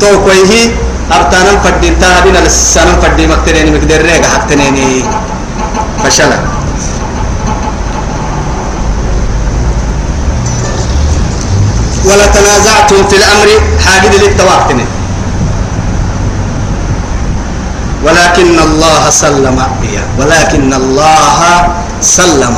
تو 0.00 0.12
كويه 0.24 0.74
أبتانا 1.12 1.52
فدي 1.64 1.90
تابين 2.00 2.36
لسانا 2.44 2.92
فدي 3.02 3.26
مكتنين 3.26 3.66
مكدر 3.74 4.00
ريغا 4.02 4.28
حقتنين 4.32 5.04
فشلا. 6.04 6.38
ولا 12.04 12.26
تنازعتم 12.26 13.08
في 13.10 13.16
الأمر. 13.16 13.48
حاجد 13.86 14.14
للتواقتنين 14.22 14.86
ولكن 18.06 18.58
الله 18.58 19.02
سلم 19.10 19.58
ولكن 20.18 20.70
الله 20.74 21.38
سلم. 22.00 22.54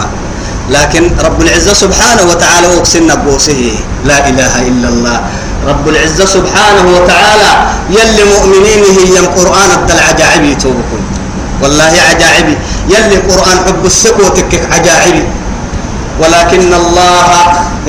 لكن 0.70 1.10
رب 1.24 1.38
العزة 1.42 1.72
سبحانه 1.72 2.22
وتعالى 2.30 2.66
أقسم 2.76 3.08
بوسه 3.24 3.72
لا 4.04 4.28
إله 4.28 4.52
إلا 4.68 4.88
الله. 4.88 5.18
رب 5.66 5.88
العزة 5.88 6.24
سبحانه 6.24 6.86
وتعالى 6.96 7.50
يلي 7.90 8.24
مؤمنين 8.24 8.82
هي 9.00 9.18
القرآن 9.18 9.70
الدل 9.78 9.98
عجائبي 10.08 10.54
توبكم 10.54 11.00
والله 11.62 11.92
عجائبي 12.10 12.54
يلي 12.88 13.16
قرآن 13.16 13.56
حب 13.66 13.82
السكوتك 13.86 14.52
عجائبي 14.72 15.24
ولكن 16.20 16.72
الله 16.74 17.26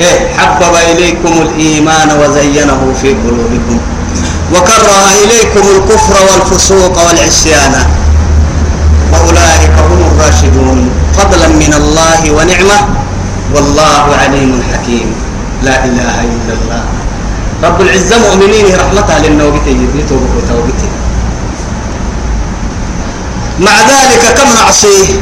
إيه 0.00 0.18
حبب 0.38 0.74
إليكم 0.92 1.32
الإيمان 1.42 2.08
وزينه 2.20 2.80
في 3.02 3.08
قلوبكم. 3.08 3.78
وكره 4.54 5.04
إليكم 5.24 5.64
الكفر 5.76 6.14
والفسوق 6.28 6.94
والعصيان. 7.06 7.74
وأولئك 9.12 9.74
هم 9.90 10.00
الراشدون. 10.10 10.90
فضلا 11.18 11.48
من 11.48 11.72
الله 11.74 12.20
ونعمة. 12.30 12.78
والله 13.54 14.04
عليم 14.22 14.62
حكيم. 14.72 15.08
لا 15.62 15.84
إله 15.84 16.16
إلا 16.20 16.52
الله. 16.58 16.82
رب 17.64 17.80
العزة 17.80 18.16
مؤمنين 18.18 18.66
رحمتها 18.72 19.18
للنوبتي 19.18 19.70
يتوبك 19.70 20.32
وتوبتي 20.36 20.88
مع 23.60 23.76
ذلك 23.92 24.22
كم 24.36 24.48
نعصيه 24.56 25.20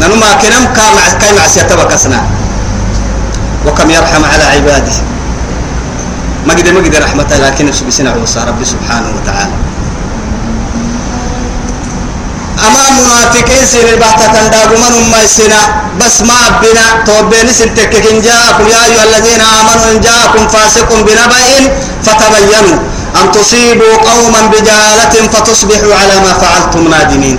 ننو 0.00 0.14
ما 0.14 0.34
كنم 0.42 0.64
كاي 1.20 1.32
معصية 1.38 1.62
تبكسنا. 1.62 2.26
وكم 3.66 3.90
يرحم 3.90 4.24
على 4.24 4.44
عباده. 4.44 5.11
ما 6.46 6.54
قدر 6.54 6.72
ما 6.72 6.80
قدر 6.80 7.02
رحمته 7.04 7.36
لكن 7.36 7.70
بسنا 7.88 8.10
عوصى 8.10 8.40
ربي 8.48 8.64
سبحانه 8.64 9.08
وتعالى. 9.16 9.56
أما 12.66 12.84
منافقين 12.98 13.66
سين 13.66 13.88
البحثة 13.94 14.26
تنداغمان 14.32 14.94
ما 15.10 15.20
السنة 15.24 15.62
بس 16.00 16.22
ما 16.22 16.62
بنا. 16.62 16.86
توبين 17.06 17.52
سنتك 17.52 17.92
إن 18.10 18.20
جاءكم 18.22 18.64
يا 18.68 18.80
أيها 18.86 19.04
الذين 19.04 19.40
آمنوا 19.40 19.86
إن 19.92 20.00
جاءكم 20.00 20.48
فاسق 20.48 20.88
بنبأ 21.06 21.46
فتبينوا. 22.04 22.78
أن 23.20 23.32
تصيبوا 23.32 23.94
قوما 23.96 24.40
بجهالة 24.52 25.14
فتصبحوا 25.32 25.94
على 25.94 26.14
ما 26.24 26.32
فعلتم 26.42 26.88
نادمين. 26.90 27.38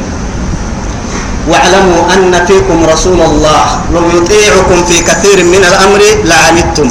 واعلموا 1.50 2.14
أن 2.14 2.46
فيكم 2.48 2.86
رسول 2.94 3.22
الله 3.22 3.66
لو 3.94 4.04
يطيعكم 4.18 4.86
في 4.86 4.98
كثير 5.02 5.44
من 5.44 5.64
الأمر 5.72 6.02
لعنتم. 6.24 6.88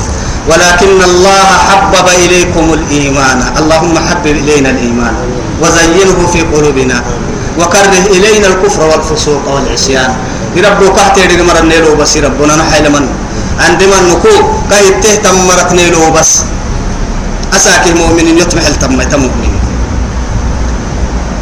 ولكن 0.50 0.98
الله 1.02 1.46
حبب 1.68 2.06
إليكم 2.24 2.66
الإيمان. 2.78 3.38
اللهم 3.60 3.94
حبب 3.98 4.26
إلينا 4.26 4.70
الإيمان 4.70 5.14
وزينه 5.62 6.18
في 6.32 6.40
قلوبنا 6.52 6.98
وكره 7.58 7.94
إلينا 8.10 8.46
الكفر 8.46 8.82
والفسوق 8.90 9.42
والعصيان. 9.54 10.10
ربك 10.56 10.96
احتير 10.98 11.30
مر 11.46 11.58
نيلو 11.62 11.94
بس 11.94 12.16
ربنا 12.16 12.56
نحيل 12.56 12.90
من. 12.90 13.06
عندما 13.60 13.98
نكو 14.10 14.34
كي 14.70 14.86
تهتم 15.02 15.36
مرت 15.48 15.70
نيلو 15.78 16.10
بس. 16.10 16.42
أساك 17.56 17.84
المؤمنين 17.94 18.38
يطمح 18.38 18.66
التم 18.66 18.92
مؤمنين. 18.98 19.62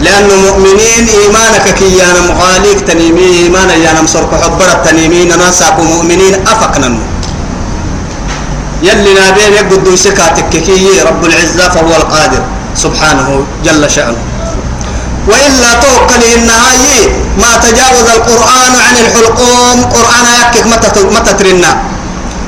لأنه 0.01 0.35
مؤمنين 0.49 1.03
إيمانك 1.09 1.67
كي 1.79 1.89
يانا 1.99 2.21
مغاليك 2.29 2.81
تنيمي 2.89 3.27
إيمانا 3.45 3.75
يانا 3.75 4.01
مصرك 4.03 4.33
حبرت 4.43 4.89
تنيمي 4.89 5.25
ننساك 5.25 5.77
مؤمنين 5.81 6.35
أفقنا 6.53 6.91
يلي 8.83 9.15
نابين 9.15 9.53
يقدو 9.53 9.97
سكاتك 9.97 10.51
كي 10.51 11.01
رب 11.09 11.25
العزة 11.25 11.69
فهو 11.69 11.93
القادر 11.97 12.43
سبحانه 12.77 13.45
جل 13.65 13.91
شأنه. 13.91 14.23
وإلا 15.29 15.71
توكل 15.85 16.23
النهاية 16.37 17.01
ما 17.39 17.53
تجاوز 17.65 18.09
القرآن 18.17 18.73
عن 18.87 18.95
الحلقوم. 19.05 19.79
قرآن 19.97 20.27
يكك 20.41 20.67
متى 21.17 21.33
ترنا. 21.33 21.73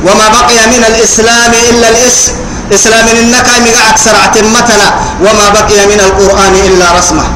وما 0.06 0.26
بقي 0.28 0.60
من 0.66 0.82
الإسلام 0.88 1.52
إلا 1.70 1.88
الاسم 1.88 2.32
إسلام 2.74 3.06
إنك 3.08 3.48
مقع 3.66 3.90
أكثر 3.90 4.14
عتمتنا 4.24 4.88
وما 5.20 5.46
بقي 5.56 5.80
من 5.86 6.00
القرآن 6.00 6.54
إلا 6.66 6.86
رسمة. 6.98 7.26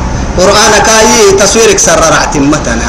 قرآن 0.40 0.72
كاي 0.86 1.32
تصويرك 1.40 1.78
سرر 1.78 2.12
عتمتنا 2.22 2.88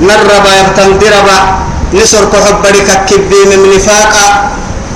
نربا 0.00 0.50
يبتن 0.60 0.98
نسر 1.94 2.24
كحبرك 2.32 2.88
كبي 3.08 3.40
من 3.50 3.60
نفاقا 3.74 4.26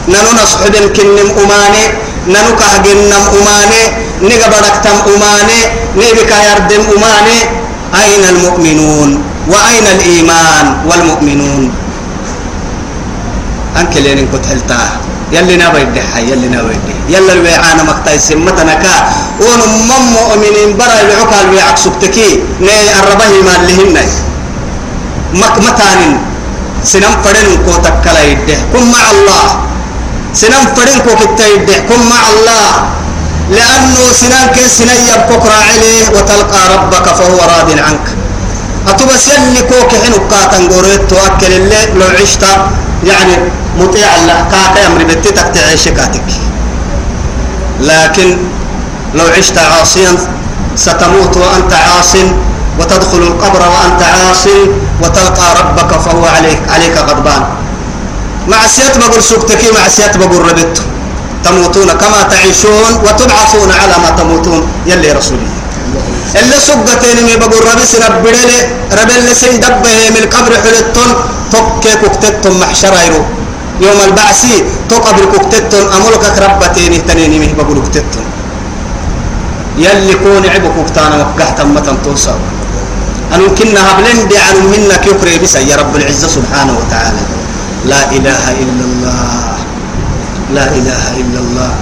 ننو 0.09 0.31
نصحب 0.43 0.75
الكنم 0.75 1.29
أماني 1.43 1.85
ننو 2.29 2.51
كهجنم 2.61 3.25
أماني 3.39 3.83
نقبرك 4.23 4.77
تم 4.85 4.97
أماني 5.15 5.61
نبك 5.97 6.33
يردم 6.47 6.83
أماني. 6.97 7.39
أين 7.95 8.25
المؤمنون؟ 8.25 9.23
وأين 9.49 9.87
الإيمان 9.87 10.67
والمؤمنون؟ 10.89 11.63
أنك 13.81 13.97
لين 13.97 14.27
كنت 14.33 14.47
حلتاه 14.47 14.91
يلي 15.33 15.57
نبي 15.57 16.01
حي 16.15 16.23
يلي 16.31 16.49
نبي 16.49 16.77
يلا 17.09 17.33
الوعانة 17.33 17.83
مقطع 17.83 18.17
سمتنا 18.17 18.75
كا. 18.75 18.95
ونمم 19.47 20.05
مؤمنين 20.19 20.77
برا 20.79 21.01
العقال 21.07 21.45
الوعاك 21.49 21.79
سبتكي. 21.79 22.43
ني 22.61 22.99
الربه 22.99 23.27
ما 23.47 23.55
مك 25.35 25.55
متان 25.59 26.34
سنم 26.85 27.15
فرن 27.25 27.49
كو 27.67 27.73
تكلا 27.85 28.23
يده 28.25 28.59
كن 28.73 28.85
مع 28.93 29.05
الله. 29.15 29.47
سنم 30.35 30.65
فرن 30.77 30.99
كو 31.07 31.13
كتا 31.21 31.47
يده 31.47 31.77
كن 31.89 32.01
مع 32.13 32.23
الله. 32.33 32.71
لأنه 33.51 34.03
سنان 34.21 34.47
كي 34.55 34.69
سنن 34.69 35.01
يبكك 35.11 35.45
راعليه 35.47 36.09
وتلقى 36.15 36.63
ربك 36.75 37.07
فهو 37.19 37.39
راض 37.53 37.69
عنك. 37.87 38.07
أتبس 38.89 39.29
يلي 39.29 39.63
كوك 39.63 39.91
حنو 40.03 40.19
قاتن 40.31 40.69
قريت 40.73 41.03
تؤكل 41.11 41.53
اللي 41.53 41.81
لو 41.97 42.09
عشت 42.21 42.45
يعني 43.05 43.35
مطيع 43.81 44.09
الله. 44.17 44.39
كاكا 44.53 44.81
يمري 44.85 45.05
بتتك 45.05 45.49
تعيش 45.55 45.89
كاتك. 45.89 46.29
لكن 47.81 48.37
لو 49.15 49.27
عشت 49.39 49.59
عاصيا 49.59 50.13
ستموت 50.77 51.37
وأنت 51.37 51.73
عاص 51.73 52.13
وتدخل 52.79 53.19
القبر 53.19 53.63
وأنت 53.75 54.03
عاص. 54.03 54.45
وتلقى 55.03 55.47
ربك 55.61 55.91
فهو 56.05 56.25
عليك 56.37 56.61
عليك 56.75 56.97
غضبان. 57.09 57.43
معصية 58.49 58.95
بقول 59.01 59.23
سكتك 59.23 59.63
معصية 59.75 60.13
بقول 60.21 60.41
ربته 60.51 60.83
تموتون 61.45 61.89
كما 61.93 62.23
تعيشون 62.31 62.93
وتبعثون 63.05 63.71
على 63.81 63.97
ما 64.03 64.11
تموتون. 64.19 64.63
يلي 64.87 65.13
رسولي 65.13 65.49
اللي 66.41 66.59
سقتين 66.61 67.19
مي 67.27 67.37
بقول 67.37 67.65
سنبدل 67.93 68.51
ربي 68.99 69.17
اللي 69.19 69.35
سندبه 69.35 70.11
من 70.11 70.21
القبر 70.25 70.53
حلتون 70.65 71.11
توكي 71.53 71.93
كوكتتون 72.01 72.61
محشر 72.61 72.95
يرو. 73.07 73.23
يوم 73.81 74.01
البعث 74.09 74.43
تو 74.89 74.97
قبر 74.97 75.25
كوكتتون 75.33 75.85
أمولك 75.97 76.25
ربتين 76.43 77.07
تنين 77.07 77.33
مي 77.41 77.49
بقول 77.59 77.79
كوكتتون 77.83 78.27
يلي 79.79 80.15
كون 80.23 80.43
عبو 80.55 80.69
كوكتانا 80.77 81.17
وقحتا 81.21 81.65
متن 81.65 81.97
توصل 82.05 82.39
أنا 83.35 83.49
كنا 83.59 83.81
هبلن 83.91 84.29
دي 84.29 84.39
عن 84.39 84.57
منك 84.71 85.07
يكري 85.07 85.39
بس 85.39 85.55
يا 85.55 85.77
رب 85.77 85.97
العزة 85.97 86.29
سبحانه 86.29 86.75
وتعالى. 86.79 87.23
لا 87.85 88.03
إله 88.17 88.45
إلا 88.63 88.85
الله. 88.91 89.55
لا 90.55 90.67
إله 90.79 91.05
إلا 91.21 91.39
الله. 91.45 91.73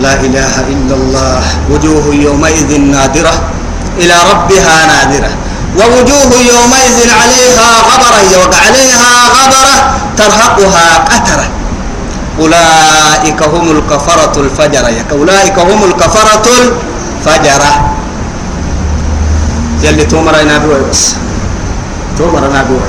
لا 0.00 0.14
إله 0.20 0.54
إلا 0.68 0.94
الله. 0.94 1.42
وجوه 1.70 2.14
يومئذ 2.14 2.70
نادرة. 2.80 3.34
إلى 3.98 4.16
ربها 4.30 4.76
نادرة. 4.86 5.30
ووجوه 5.78 6.30
يومئذ 6.52 6.98
عليها 7.20 7.68
غبرة 7.88 8.56
عليها 8.66 9.10
غبرة 9.36 9.76
ترهقها 10.18 10.86
قترة. 10.98 11.46
أولئك 12.40 13.42
هم 13.42 13.70
الكفرة 13.76 14.34
الفجرة. 14.40 15.04
أولئك 15.12 15.58
هم 15.58 15.84
الكفرة 15.84 16.46
الفجرة. 16.60 17.72
يلي 19.82 20.04
تومر 20.04 20.42
نابوي 20.42 20.80
بس. 20.90 21.14
تومر 22.18 22.40
نابوي 22.52 22.88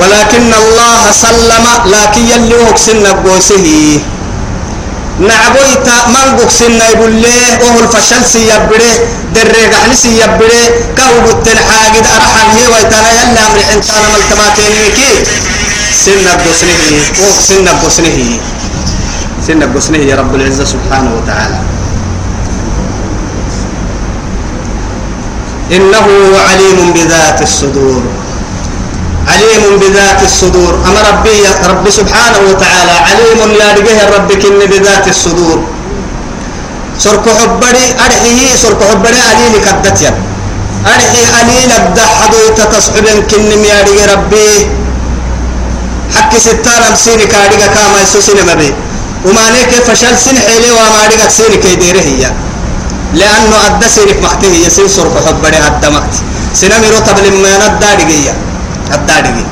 ولكن 0.00 0.50
الله 0.62 0.98
سلم 1.12 1.64
لكن 1.86 2.22
يلي 2.32 2.54
وكسن 2.54 3.04
بوسه 3.24 3.66
نعبويت 5.20 5.88
من 6.14 6.26
بوكسن 6.38 6.72
له 6.78 7.58
وهو 7.62 7.78
الفشل 7.84 8.24
سيبره 8.24 8.92
دريق 9.34 9.72
حل 9.84 9.92
سيبره 9.96 10.62
كهو 10.96 11.16
قلت 11.26 11.46
الحاجد 11.48 12.04
أرحل 12.16 12.48
هي 12.56 12.66
ويتانا 12.72 13.10
يلا 13.18 13.40
أمر 13.46 13.58
إنسان 13.76 14.02
ملتماتين 14.14 14.72
كي 14.96 15.12
سن 16.04 16.24
بوسنه 16.44 16.82
وكسن 17.20 17.66
بوسنه 17.82 18.18
سن 19.46 19.60
بوسنه 19.72 19.98
يا 19.98 20.16
رب 20.16 20.34
العزة 20.34 20.64
سبحانه 20.64 21.10
وتعالى. 21.16 21.58
إنه 25.72 26.06
عليم 26.48 26.78
بذات 26.94 27.42
الصدور. 27.42 28.02
عليم 29.32 29.64
بذات 29.80 30.20
الصدور. 30.22 30.72
أما 30.86 31.00
ربي 31.10 31.40
ربي 31.70 31.90
سبحانه 31.90 32.40
وتعالى 32.50 32.94
عليم 33.08 33.38
يا 33.60 33.68
رجه 33.78 33.98
ربك 34.16 34.38
كن 34.42 34.58
بذات 34.72 35.08
الصدور. 35.08 35.58
سرك 36.98 37.26
حبري 37.38 37.86
أرحيه 38.06 38.56
سرك 38.62 38.80
حبري 38.90 39.20
عليل 39.30 39.54
كدتيا. 39.66 40.12
أرحي 40.86 41.22
عليل 41.38 41.70
الدحضو 41.80 42.42
تتصحب 42.58 43.06
كن 43.30 43.50
يا 43.64 43.78
رجه 43.86 44.12
ربي. 44.12 44.52
حكي 46.14 46.38
ستار 46.38 46.80
أمسيني 46.88 47.26
كارجة 47.26 47.66
كاما 47.74 47.98
يسوسين 48.02 48.38
مبي. 48.50 48.74
وما 49.24 49.50
نيك 49.50 49.72
فشل 49.86 50.18
سن 50.18 50.36
حيلي 50.46 50.70
وما 50.72 51.06
رجع 51.12 51.28
سيني 51.28 51.56
كيديره 51.56 52.00
هي 52.00 52.32
لأنه 53.14 53.56
أدى 53.66 53.88
سينك 53.88 54.22
مختيه 54.22 54.66
يسير 54.66 54.88
سرك 54.88 55.14
حبري 55.26 55.58
أدى 55.66 55.88
مكت 55.96 56.14
سنمي 56.54 56.88
رتب 56.94 57.18
لما 57.26 57.50
ندى 57.62 57.88
رجيه 58.04 58.34
الدارجي 58.94 59.44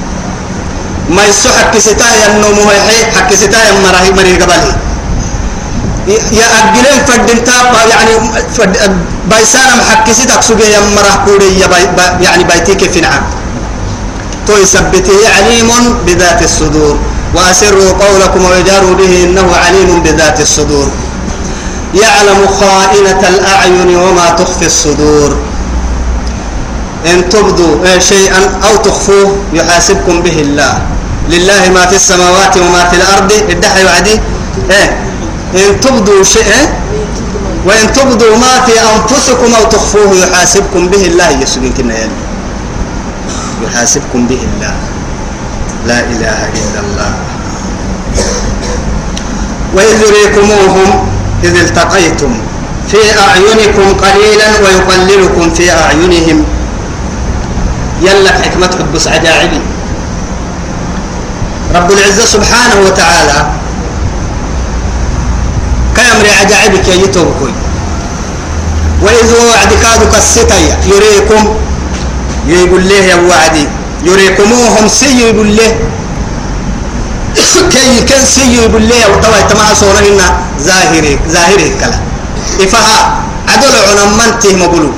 ما 1.11 1.23
يسو 1.27 1.49
حق 1.49 1.79
ستايا 1.79 2.27
النوم 2.27 2.59
هي 2.89 3.07
حق 3.17 3.31
ستايا 3.35 3.73
مراه 3.85 4.11
مري 4.17 4.37
قبلي. 4.43 4.73
يا 6.09 6.47
أجلين 6.59 6.99
فدين 7.09 7.45
تابا 7.45 7.81
يعني 7.91 8.15
فد 8.57 8.73
بايسانا 9.31 9.83
حق 9.91 10.07
ستك 10.13 10.43
سوجي 10.43 10.71
يا 10.71 10.81
مراه 10.97 11.25
كوري 11.25 11.65
باي 11.71 11.85
يعني 12.21 12.45
بايتيك 12.45 12.91
في 12.93 13.01
نعم 13.01 13.23
تو 14.47 14.57
يثبته 14.57 15.19
عليم 15.37 15.71
بذات 16.07 16.43
الصدور. 16.43 16.97
وأسروا 17.35 17.91
قولكم 17.93 18.45
ويجاروا 18.45 18.95
به 18.95 19.13
إنه 19.25 19.49
عليم 19.65 20.03
بذات 20.03 20.41
الصدور. 20.41 20.89
يعلم 21.95 22.41
خائنة 22.61 23.29
الأعين 23.29 23.97
وما 23.97 24.31
تخفي 24.31 24.67
الصدور. 24.67 25.37
إن 27.07 27.29
تبدوا 27.29 27.99
شيئا 27.99 28.61
أو 28.65 28.77
تخفوه 28.77 29.37
يحاسبكم 29.53 30.23
به 30.23 30.41
الله. 30.41 30.83
لله 31.29 31.69
ما 31.75 31.87
في 31.87 31.97
السماوات 31.97 32.57
وما 32.57 32.85
في 32.91 32.97
الأرض. 32.97 33.33
الدحي 33.49 33.85
وعدي 33.85 34.21
إيه 34.71 34.89
إن 35.55 35.81
تبدوا 35.81 36.23
شيء 36.23 36.69
وإن 37.67 37.93
تبدوا 37.93 38.37
ما 38.37 38.61
في 38.67 38.73
أنفسكم 38.77 39.55
أو 39.55 39.65
تخفوه 39.65 40.17
يحاسبكم 40.17 40.89
به 40.89 41.07
الله. 41.07 41.31
يسجن 41.31 41.73
كنا 41.73 41.95
يلي. 41.99 42.19
يحاسبكم 43.65 44.27
به 44.27 44.41
الله. 44.55 44.75
لا 45.87 46.01
إله 46.01 46.39
إلا 46.55 46.81
الله. 46.81 47.13
وإذ 49.75 49.97
يريكموهم 50.09 51.08
إذ 51.45 51.57
التقيتم 51.57 52.33
في 52.91 52.97
أعينكم 53.19 53.93
قليلا 54.05 54.49
ويقللكم 54.63 55.51
في 55.55 55.73
أعينهم. 55.73 56.45
يلا 58.03 58.31
حكمة 58.33 58.71
حبس 58.79 59.09
عجائبي 59.09 59.61
رب 61.75 61.93
العزة 61.93 62.25
سبحانه 62.25 62.77
وتعالى 62.87 63.51
كامر 65.97 66.27
عجائبك 66.41 66.89
يتوكوي 66.89 67.53
وإذ 69.03 69.29
وعد 69.33 69.71
كادوا 69.83 70.11
كالستايا 70.13 70.79
يريكم. 70.87 71.55
يقول 72.49 72.89
له 72.89 72.95
يا 72.95 73.17
وعدي 73.17 73.67
يريكموهم 74.05 74.89
سي 74.89 75.21
يقول 75.21 75.57
له 75.57 75.77
كي 77.73 78.01
كان 78.09 78.25
سي 78.35 78.55
يقول 78.55 78.89
له 78.89 79.09
وطوى 79.13 79.41
تما 79.51 79.75
صورنا 79.81 80.01
هنا 80.01 80.29
ظاهري 80.61 81.19
ظاهري 81.29 81.69
كلا. 81.81 81.99
إفها 82.65 82.99
عدل 83.49 83.75
عنا 83.89 84.05
من 84.19 84.31
تهم 84.43 84.67
بلو 84.73 84.91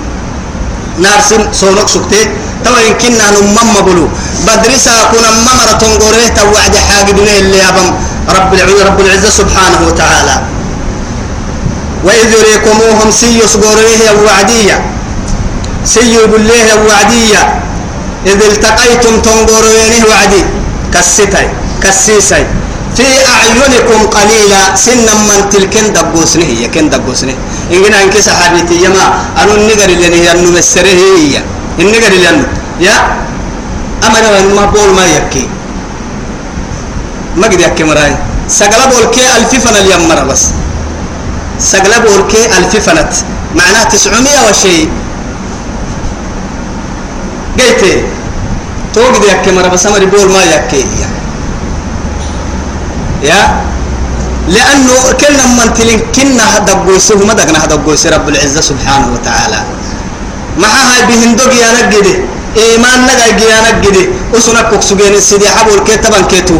نارسين 0.98 1.52
صونك 1.52 1.88
سكتي. 1.88 2.22
توا 2.64 2.80
يمكننا 2.80 3.26
نمم 3.30 3.76
بلو 3.86 4.08
بدرسا 4.46 4.94
كنا 5.12 5.30
ممرة 5.30 5.72
تنقره 5.80 6.28
توعد 6.36 6.74
حاجة 6.76 7.10
دونه 7.12 7.34
اللي 7.38 7.68
أبم 7.68 7.88
رب 8.36 8.54
العزة 8.54 8.84
رب 8.88 9.00
العزة 9.00 9.30
سبحانه 9.30 9.80
وتعالى. 9.88 10.36
وإذ 12.04 12.32
يريكموهم 12.32 13.10
سي 13.10 13.38
يصبريه 13.38 14.10
وعدية. 14.26 14.76
سي 15.84 16.14
يقول 16.14 16.48
له 16.48 16.68
وعدية. 16.88 17.42
إذ 18.26 18.40
التقيتم 18.42 19.20
تنقرونه 19.20 19.94
وعدي. 20.10 20.42
كالستي 20.92 21.48
كالسيسي 21.82 22.46
في 22.96 23.06
أعينكم 23.06 24.00
قليلا. 24.16 24.74
سنا 24.74 25.14
من 25.28 25.40
تلكن 25.52 25.92
دبوسنه. 25.92 26.44
هي 26.44 26.68
كن 26.68 26.90
دبوسنه. 26.90 27.34
إن 27.72 27.84
إنك 27.84 28.18
صحابتي 28.18 28.76
يما 28.84 29.04
أنو 29.42 29.54
النقر 29.54 29.88
اللي 29.94 30.08
هي 30.14 30.32
أنو 30.32 30.50
مسره 30.50 30.90
هي. 30.90 31.38
النقر 31.78 32.12
اللي 32.12 32.28
أنو. 32.28 32.44
يا 32.80 32.96
أما 34.04 34.18
ما 34.56 34.64
بول 34.74 34.90
ما 34.98 35.06
يكي. 35.06 35.48
ما 37.36 37.46
قد 37.46 37.60
يكي 37.60 37.84
مراي. 37.84 38.16
سقلا 38.48 38.84
بول 38.90 39.04
كي 39.14 39.22
ألف 39.36 39.52
فن 39.64 39.76
اليوم 39.76 40.08
مرة 40.08 40.24
بس. 40.26 40.42
سقلا 41.60 41.98
بول 41.98 42.22
كي 42.32 42.42
ألف 42.58 42.72
فنت 42.76 43.12
معناه 43.54 43.84
تسعمية 43.92 44.40
وشيء. 44.50 44.88
قيتي. 47.58 48.02
توقد 48.94 49.24
يكي 49.24 49.50
مرة 49.52 49.68
بس. 49.68 49.86
أمري 49.86 50.06
بول 50.06 50.28
ما 50.34 50.42
يكي. 50.42 50.84
يعني 51.00 51.19
يا؟ 53.22 53.40
لأنه 54.48 55.12
كنا 55.20 55.44
من 55.46 55.74
تلين 55.74 56.00
كنا 56.14 56.58
دبوسه 56.68 57.20
ما 57.28 57.34
دقنا 57.38 57.66
دبوسه 57.66 58.10
رب 58.10 58.28
العزة 58.28 58.60
سبحانه 58.60 59.08
وتعالى. 59.14 59.60
معها 60.58 61.06
بهندوك 61.08 61.52
يا 61.54 61.68
نجدي 61.76 62.14
إيمان 62.56 63.00
نجا 63.06 63.46
يا 63.52 63.58
نجدي 63.66 64.04
وسنا 64.34 64.62
كوكسوجين 64.62 65.14
السيدي 65.14 65.48
حبول 65.48 65.80
كتبان 65.86 66.24
كيتو. 66.24 66.58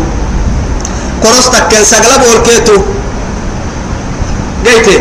كروستك 1.23 1.69
كان 1.69 1.85
سقلب 1.85 2.23
والكيتو 2.29 2.77
قيتي 4.67 4.97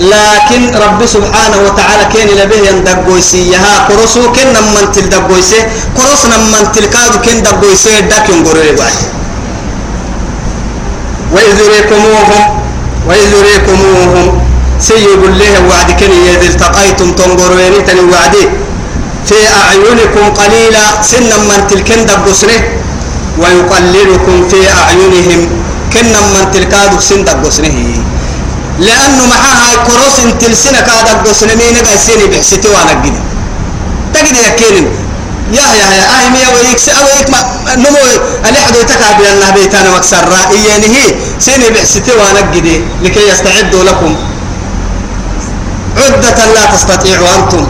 لكن 0.00 0.60
رب 0.84 1.00
سبحانه 1.06 1.58
وتعالى 1.66 2.04
كان 2.14 2.28
لبه 2.38 2.58
يندقويسي. 2.68 3.50
يها 3.52 3.74
كروسو 3.88 4.32
كنا 4.32 4.60
من 4.60 4.92
تل 4.92 5.08
دقويسي 5.08 5.60
كروسنا 5.96 6.36
من 6.52 6.72
تل 6.72 6.86
كادو 6.94 7.18
كن 7.24 7.42
دقويسي 7.42 8.00
داكن 8.00 8.44
قريب 8.46 8.80
وإذ 11.34 11.56
يريكموهم 11.66 12.42
وإذ 13.08 13.28
يريكموهم 13.38 14.26
سيب 14.80 15.24
الله 15.24 15.52
وعد 15.70 15.90
كني 16.00 16.18
إذ 16.34 16.42
التقيتم 16.50 17.12
تنظرين 17.12 17.84
تني 17.86 18.00
وعدي. 18.12 18.44
في 19.26 19.34
أعينكم 19.62 20.24
قليلا 20.40 21.02
سنا 21.02 21.36
من 21.48 21.60
تلكن 21.70 22.06
دبسنه 22.06 22.58
ويقللكم 23.38 24.48
في 24.48 24.60
أعينهم 24.80 25.40
كنا 25.92 26.20
من 26.34 26.44
تلكادو 26.54 27.00
سن 27.00 27.24
دبسنه 27.24 27.76
لأنه 28.78 29.22
معها 29.26 29.70
كروس 29.86 30.16
تلسنا 30.40 30.80
كادك 30.80 31.16
دبسنه 31.26 31.54
مين 31.54 31.76
قايسيني 31.86 32.26
بحسيتي 32.32 32.68
وأنا 32.68 32.90
قدي 34.14 34.40
يا 34.44 34.48
كيرين 34.58 34.88
يا 35.52 35.66
يا 35.80 35.88
يا 35.98 36.04
أهي 36.14 36.30
ميا 36.30 36.48
ويكس 36.54 36.88
أو 36.88 37.06
يك 37.20 37.30
ما 37.30 37.40
نمو. 37.74 37.98
اللي 38.48 38.60
حدو 38.60 38.78
يتكع 38.80 39.12
بأن 39.18 39.54
بيتانا 39.54 39.90
مكسر 39.96 40.24
رأيين 40.28 40.82
هي 40.94 41.14
سيني 41.38 41.70
بحسيتي 41.70 42.12
وأنا 42.12 42.40
قدي 42.40 42.80
لكي 43.02 43.28
يستعدوا 43.28 43.84
لكم. 43.84 44.16
عدة 45.96 46.38
لا 46.54 46.64
تستطيعوا 46.74 47.34
أنتم. 47.36 47.66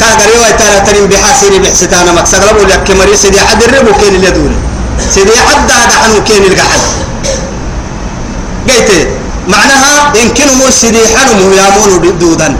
كاغر 0.00 0.28
يوا 0.34 0.50
تانا 0.58 0.78
تنين 0.78 1.06
بحاسيني 1.08 1.58
بحسيتانا 1.58 2.12
مكسر 2.12 2.38
لبو 2.50 2.62
لك 2.64 2.90
مري 2.90 3.16
سيدي 3.16 3.40
حد 3.40 3.62
الربو 3.62 3.92
كين 4.00 4.14
اللي 4.14 4.30
دول 4.30 4.52
سيدي 5.14 5.36
حد 5.48 5.70
هذا 5.70 5.96
عنه 6.04 6.18
كين 6.28 6.44
القحد 6.44 6.80
قيت 8.68 9.08
معناها 9.48 10.12
إن 10.22 10.28
مو 10.58 10.70
سيدي 10.70 11.02
حنمو 11.16 11.52
يامون 11.52 12.18
دودا. 12.18 12.56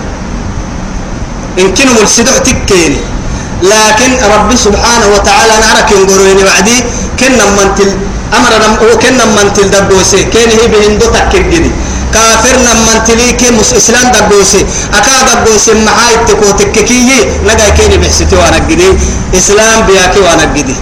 إن 1.59 1.89
مو 2.01 2.07
سيدو 2.07 2.31
تكيني 2.47 3.16
لكن 3.63 4.11
رب 4.35 4.51
سبحانه 4.55 5.07
وتعالى 5.15 5.55
نعرك 5.65 5.89
ينقروني 5.93 6.45
وعدي 6.45 6.77
كنا 7.21 7.45
منتل 7.57 7.91
أمرنا 8.37 8.69
كنا 9.03 9.25
منتل 9.37 9.71
دبوسي 9.71 10.29
كان 10.33 10.51
هي 10.51 10.67
بهندو 10.69 11.07
تكر 11.07 11.43
جدي. 11.53 11.71
كافرنا 12.15 12.73
منتلي 12.87 13.33
كي 13.33 13.51
مس 13.51 13.73
إسلام 13.73 14.13
دبوسي. 14.13 14.67
أكا 14.95 15.15
دبوسي 15.29 15.73
معاي 15.87 16.17
تكو 16.29 16.51
تككي 16.59 17.09
نجا 17.49 17.69
كيني 17.77 17.97
بحسيتي 17.97 18.37
وأنا 18.37 18.59
جدي. 18.69 18.89
إسلام 19.35 19.87
بياكي 19.87 20.21
وأنا 20.21 20.45
جدي. 20.57 20.77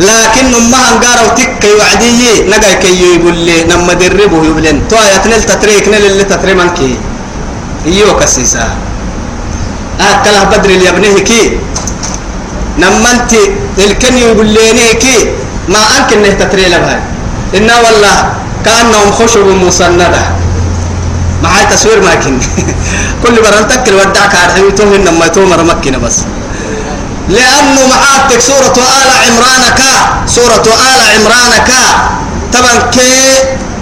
لكن 0.00 0.46
ما 0.70 0.78
هنقارو 0.88 1.28
تكي 1.38 1.72
وعدي 1.78 2.44
نجا 2.52 2.72
كي 2.82 2.92
يقول 3.14 3.36
لي 3.46 3.64
نما 3.64 3.92
دربه 3.92 4.44
يبلن. 4.44 4.88
تو 4.88 4.96
يتنل 5.14 5.42
تتريك 5.42 5.88
نل 5.88 6.04
اللي 6.06 6.24
تتري 6.24 6.54
منكي 6.54 6.96
يو 7.86 8.16
كسيسا 8.16 8.87
أكله 10.00 10.44
بدر 10.44 10.70
اللي 10.70 10.86
يبنيه 10.88 11.18
كي. 11.24 11.58
نمنت 12.78 13.32
الكن 13.78 14.16
يقول 14.18 14.46
لي 14.46 14.94
كي. 14.94 15.16
ما 15.68 15.78
أنك 15.98 16.12
إنه 16.12 16.30
تتري 16.40 16.66
لبها 16.68 17.00
إنا 17.54 17.74
والله 17.80 18.16
كأنهم 18.64 19.12
خشب 19.12 19.46
مسندة. 19.46 20.22
معاي 21.42 21.66
تصوير 21.70 22.00
ماكن 22.02 22.38
كل 23.22 23.34
مرة 23.42 23.62
تكل 23.70 23.94
ودعك 23.94 24.34
على 24.34 24.52
حيوتهم 24.52 24.92
إنما 24.94 25.26
تومر 25.26 25.62
مكنة 25.64 25.98
بس. 25.98 26.16
لأنه 27.28 27.80
معاتك 27.94 28.40
سورة 28.40 28.74
آل 28.76 29.08
عمران 29.26 29.62
كا. 29.78 29.92
سورة 30.26 30.66
آل 30.66 31.00
عمران 31.14 31.52
كا. 31.68 31.82
طبعا 32.52 32.90
كي 32.92 33.12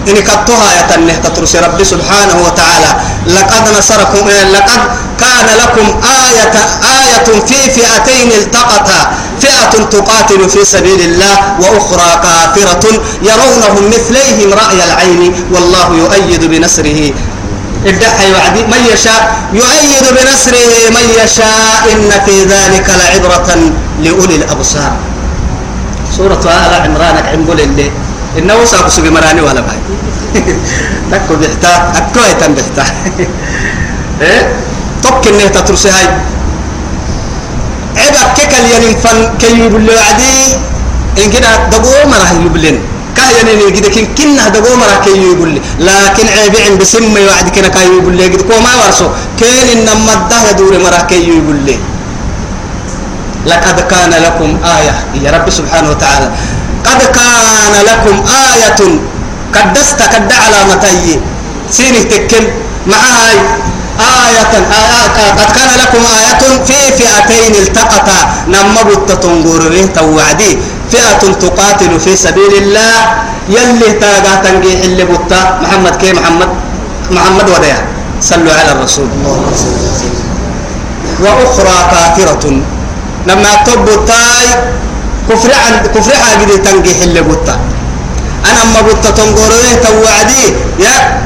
إن 0.09 0.14
كتوها 0.14 0.69
يتنه 0.81 1.14
تترس 1.25 1.57
ربي 1.57 1.85
سبحانه 1.85 2.37
وتعالى. 2.47 2.91
لقد 3.27 3.64
نصركم 3.79 4.29
لقد 4.29 4.81
كان 5.21 5.47
لكم 5.62 6.01
آية 6.25 6.55
آية 6.99 7.25
في 7.47 7.71
فئتين 7.71 8.33
التقتا 8.33 9.01
فئة 9.41 9.85
تقاتل 9.91 10.49
في 10.51 10.64
سبيل 10.64 11.01
الله 11.01 11.37
وأخرى 11.61 12.21
كافرة 12.23 12.85
يرونهم 13.23 13.89
مثليهم 13.89 14.53
رأي 14.53 14.85
العين. 14.85 15.35
والله 15.53 15.95
يؤيد 15.97 16.45
بنصره. 16.45 17.12
ادعي 17.87 18.33
وعدي 18.33 18.62
من 18.62 18.83
يشاء؟ 18.93 19.37
يؤيد 19.53 20.05
بنصره. 20.17 20.91
من 20.91 21.07
يشاء 21.25 21.83
إن 21.93 22.11
في 22.27 22.45
ذلك 22.45 22.91
لعبرة 22.91 23.49
لأولي 24.03 24.37
الأبصار. 24.37 24.93
سورة 26.17 26.41
آل 26.45 26.75
عمران 26.85 27.17
عمبول 27.33 27.61
اللي. 27.61 27.91
إنه 28.39 28.64
ساق 28.64 28.89
سوق 28.89 29.05
مراني 29.05 29.41
ولا 29.41 29.61
باي. 29.61 29.79
تكو 31.12 31.35
بحتا 31.37 31.93
أكو 31.97 32.21
يتم 32.31 32.55
بحتا 32.55 32.85
إيه؟ 34.23 34.55
توك 35.17 35.33
إنه 35.33 35.49
تترسي 35.49 35.89
هاي. 35.89 36.07
عبا 37.97 38.23
كيكال 38.37 38.64
ينين 38.73 38.97
فن 39.01 39.19
كي 39.41 39.51
يبلو 39.61 39.93
عدي 40.09 40.57
إن 41.25 41.31
كده 41.33 41.51
دقو 41.73 42.09
مراه 42.12 42.33
يبلين. 42.45 42.77
كاه 43.17 43.31
ينين 43.41 43.73
كده 43.77 43.89
كن 43.89 44.07
كنا 44.19 44.49
دقو 44.49 44.77
مراه 44.77 45.01
كي 45.05 45.17
يبلي. 45.17 45.61
لكن 45.81 46.27
عيبي 46.29 46.59
عن 46.62 46.79
بسم 46.79 47.17
يوعد 47.17 47.49
كنا 47.55 47.69
كي 47.69 47.89
يبلي. 47.97 48.29
كده 48.29 48.43
كو 48.43 48.61
ما 48.61 48.73
ورسو. 48.85 49.09
كين 49.41 49.67
إنما 49.73 50.12
آية. 54.64 54.95
آية. 58.45 58.77
معها 62.87 63.35
آية 64.01 64.42
قد 65.38 65.51
كان 65.57 65.70
لكم 65.80 66.03
آية 66.18 66.64
في 66.64 66.78
فئتين 66.99 67.55
التقطا 67.55 68.18
نمبت 68.49 69.12
تنظر 69.22 69.86
توعدي. 69.94 70.59
فئة 70.92 71.32
تقاتل 71.32 72.01
في 72.01 72.16
سبيل 72.16 72.53
الله. 72.62 72.94
يلي 73.49 73.92
تاقا 73.92 74.34
تنجيح 74.44 74.80
اللي 74.80 75.05
بطا 75.05 75.59
محمد 75.62 75.97
كي؟ 75.97 76.12
محمد 76.12 76.49
محمد 77.11 77.49
وديا 77.51 77.78
صلوا 78.20 78.53
على 78.53 78.72
الرسول. 78.72 79.09
وأخرى 81.20 81.76
كافرة. 81.90 82.61
لما 83.26 83.53
تبطاي 83.66 84.47
كفر 85.30 85.51
عن 85.55 85.86
كفر 85.94 86.12
حاجة 86.16 86.57
تنجيح 86.57 86.99
اللي 87.03 87.22
بطا 87.22 87.59
أنا 88.51 88.64
ما 88.74 88.80
بطا 88.80 89.11
تنقره 89.11 89.74
توعدي. 89.82 90.44
يا 90.78 91.26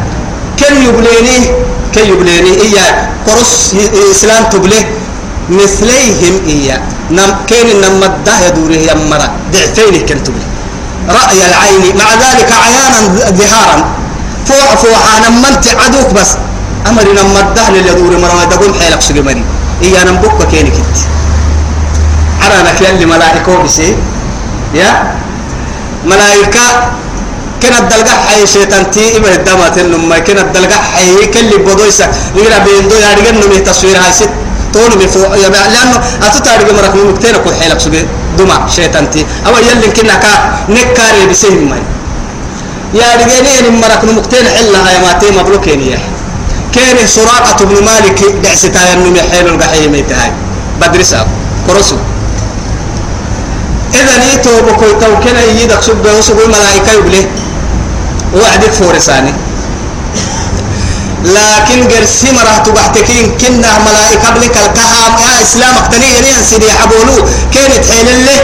كن 0.61 0.75
يبليني 0.87 1.39
كن 1.95 2.05
يبليني 2.13 2.53
إياه. 2.63 3.09
قرص 3.27 3.75
إسلام 4.11 4.45
تبليه 4.53 4.85
مثليهم 5.51 6.35
إياه. 6.47 6.81
نم 7.11 7.31
كين 7.49 7.81
نم 7.81 8.03
الده 8.05 8.35
يدوره 8.47 8.81
يمرا 8.91 9.29
ضعفين 9.53 10.07
كنت 10.09 10.27
تبليه. 10.27 10.51
رأي 11.09 11.41
العين. 11.49 11.97
مع 11.97 12.09
ذلك 12.25 12.51
عيانا 12.65 12.99
ظهارا 13.31 13.85
فوع 14.77 15.01
أنا 15.19 15.29
منت 15.29 15.65
عدوك 15.69 16.11
بس. 16.15 16.31
أمري 16.89 17.13
نم 17.13 17.37
الده 17.37 17.71
لليدور 17.71 18.19
مرة. 18.19 18.45
تقول 18.51 18.75
حيلك 18.81 19.01
سجى 19.01 19.23
مري 19.23 19.45
إياه 19.83 20.05
نمبوك 20.05 20.43
كيني 20.51 20.71
كنت. 20.71 20.97
عرانا 22.43 22.73
كيان 22.79 22.99
لملائكة 22.99 23.63
بسي 23.63 23.97
يا؟ 24.75 25.15
ملائكة 26.07 26.67
كنا 27.63 27.81
دلقة 27.81 28.15
حي 28.27 28.47
شيطان 28.47 28.91
تي 28.91 29.17
إبه 29.17 29.35
الدمات 29.35 29.79
النما 29.79 30.19
كنا 30.19 30.43
دلقة 30.43 30.77
حي 30.93 31.27
كل 31.35 31.59
بدويسة 31.65 32.07
نقرأ 32.37 32.59
بيندو 32.65 32.97
جنو 33.27 33.47
مه 33.53 33.59
تصوير 33.59 33.97
هاي 33.97 34.13
ست. 34.13 34.33
تون 34.73 34.93
يا 35.43 35.49
لأنه 35.49 35.97
أتتارج 36.23 36.71
مرك 36.79 36.95
ممكن 36.95 37.35
كل 37.45 37.55
حيلك 37.61 37.81
سجى 37.81 38.07
دما 38.39 38.57
شيطان 38.77 39.11
تي. 39.11 39.27
أو 39.47 39.55
يلي 39.59 39.89
كنا 39.97 40.15
كا 40.23 40.33
نكاري 40.69 41.27
بسهم 41.31 41.71
ماي. 41.71 41.83
يا 42.95 43.07
رجالي 43.19 43.53
إن 43.59 43.81
مرك 43.83 44.05
ممكن 44.05 44.45
حلا 44.55 44.79
هاي 44.87 44.99
ما 45.03 45.13
تي 45.21 45.31
مبروكين 45.31 45.81
يا. 45.91 45.99
كان 46.75 46.99
سراقة 47.07 47.65
بن 47.65 47.77
مالك 47.85 48.19
دعستا 48.45 48.93
ينمي 48.93 49.23
حيل 49.31 49.47
القحيم 49.49 49.95
يتهاي 49.95 50.33
بدرسها 50.81 51.27
كرسو. 51.67 51.97
إذا 53.95 54.15
نيتو 54.23 54.55
بكوي 54.67 54.93
تو 55.01 55.13
كنا 55.25 55.43
يدك 55.61 55.83
سبه 55.83 56.11
وسبه 56.19 56.47
ملائكة 56.47 56.93
يبليه 56.99 57.27
وعدك 58.35 58.73
فورساني. 58.73 59.33
لكن 61.25 61.79
قرسي 61.93 62.33
مرة 62.33 62.57
تبحتكين 62.65 63.37
كنا 63.41 63.79
ملائكة 63.87 64.31
بلك 64.31 64.57
الكهام 64.57 65.13
يا 65.21 65.43
إسلام 65.43 65.75
اقتني 65.77 66.07
يعني 66.15 66.45
سيدي 66.51 66.73
حبولو. 66.73 67.29
كانت 67.55 67.85
حيل 67.91 68.09
الله 68.09 68.41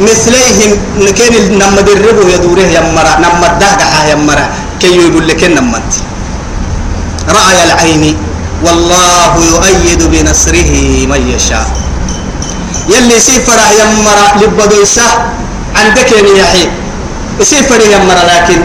مثليهم. 0.00 0.72
كان 1.18 1.58
نما 1.60 1.80
دربه 1.80 2.24
يدوره 2.34 2.68
يمرا. 2.76 3.12
نما 3.20 3.46
الدهقة 3.52 4.10
يمرا. 4.10 4.46
كي 4.80 4.96
يقول 4.96 5.28
لك 5.28 5.44
نمت 5.44 5.90
رأي 7.28 7.58
العين. 7.68 8.16
والله 8.64 9.32
يؤيد 9.52 10.02
بنصره 10.12 10.72
من 11.10 11.22
يشاء. 11.36 11.68
يلي 12.88 13.20
سيفرح 13.20 13.68
يمرا. 13.80 14.26
لبدويسة 14.40 15.08
عندك 15.76 16.12
يا 16.12 16.42
يحيي 16.42 16.68
سيفرح 17.42 17.84
يمرا. 17.94 18.22
لكن 18.32 18.60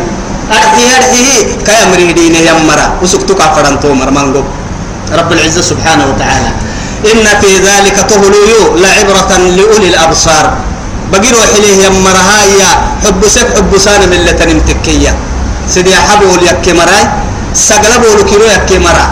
أحيي 0.51 1.57
كأمره 1.67 2.11
دينه 2.11 2.37
يمرا 2.49 2.85
وسكتك 3.03 3.41
فرن 3.55 3.79
تومر 3.79 4.09
منغو 4.11 4.43
رب 5.19 5.29
العزة 5.31 5.61
سبحانه 5.61 6.05
وتعالى 6.11 6.51
إن 7.11 7.25
في 7.41 7.51
ذلك 7.67 7.97
تهلو 8.09 8.75
لعبرة 8.83 9.31
لأولي 9.57 9.87
الأبصار 9.93 10.45
بقيروا 11.11 11.45
حليه 11.53 11.85
يمرا 11.85 12.21
هاي 12.31 12.61
حب 13.03 13.21
سك 13.35 13.47
حب 13.57 13.71
سان 13.77 14.01
ملة 14.09 14.39
نمتكية 14.49 15.13
سيدي 15.73 15.95
حبول 15.95 16.39
يكي 16.49 16.73
مراي 16.73 17.05
سقلبوا 17.53 18.15
لكيرو 18.19 18.45
يكي 18.55 18.77
مرا 18.85 19.05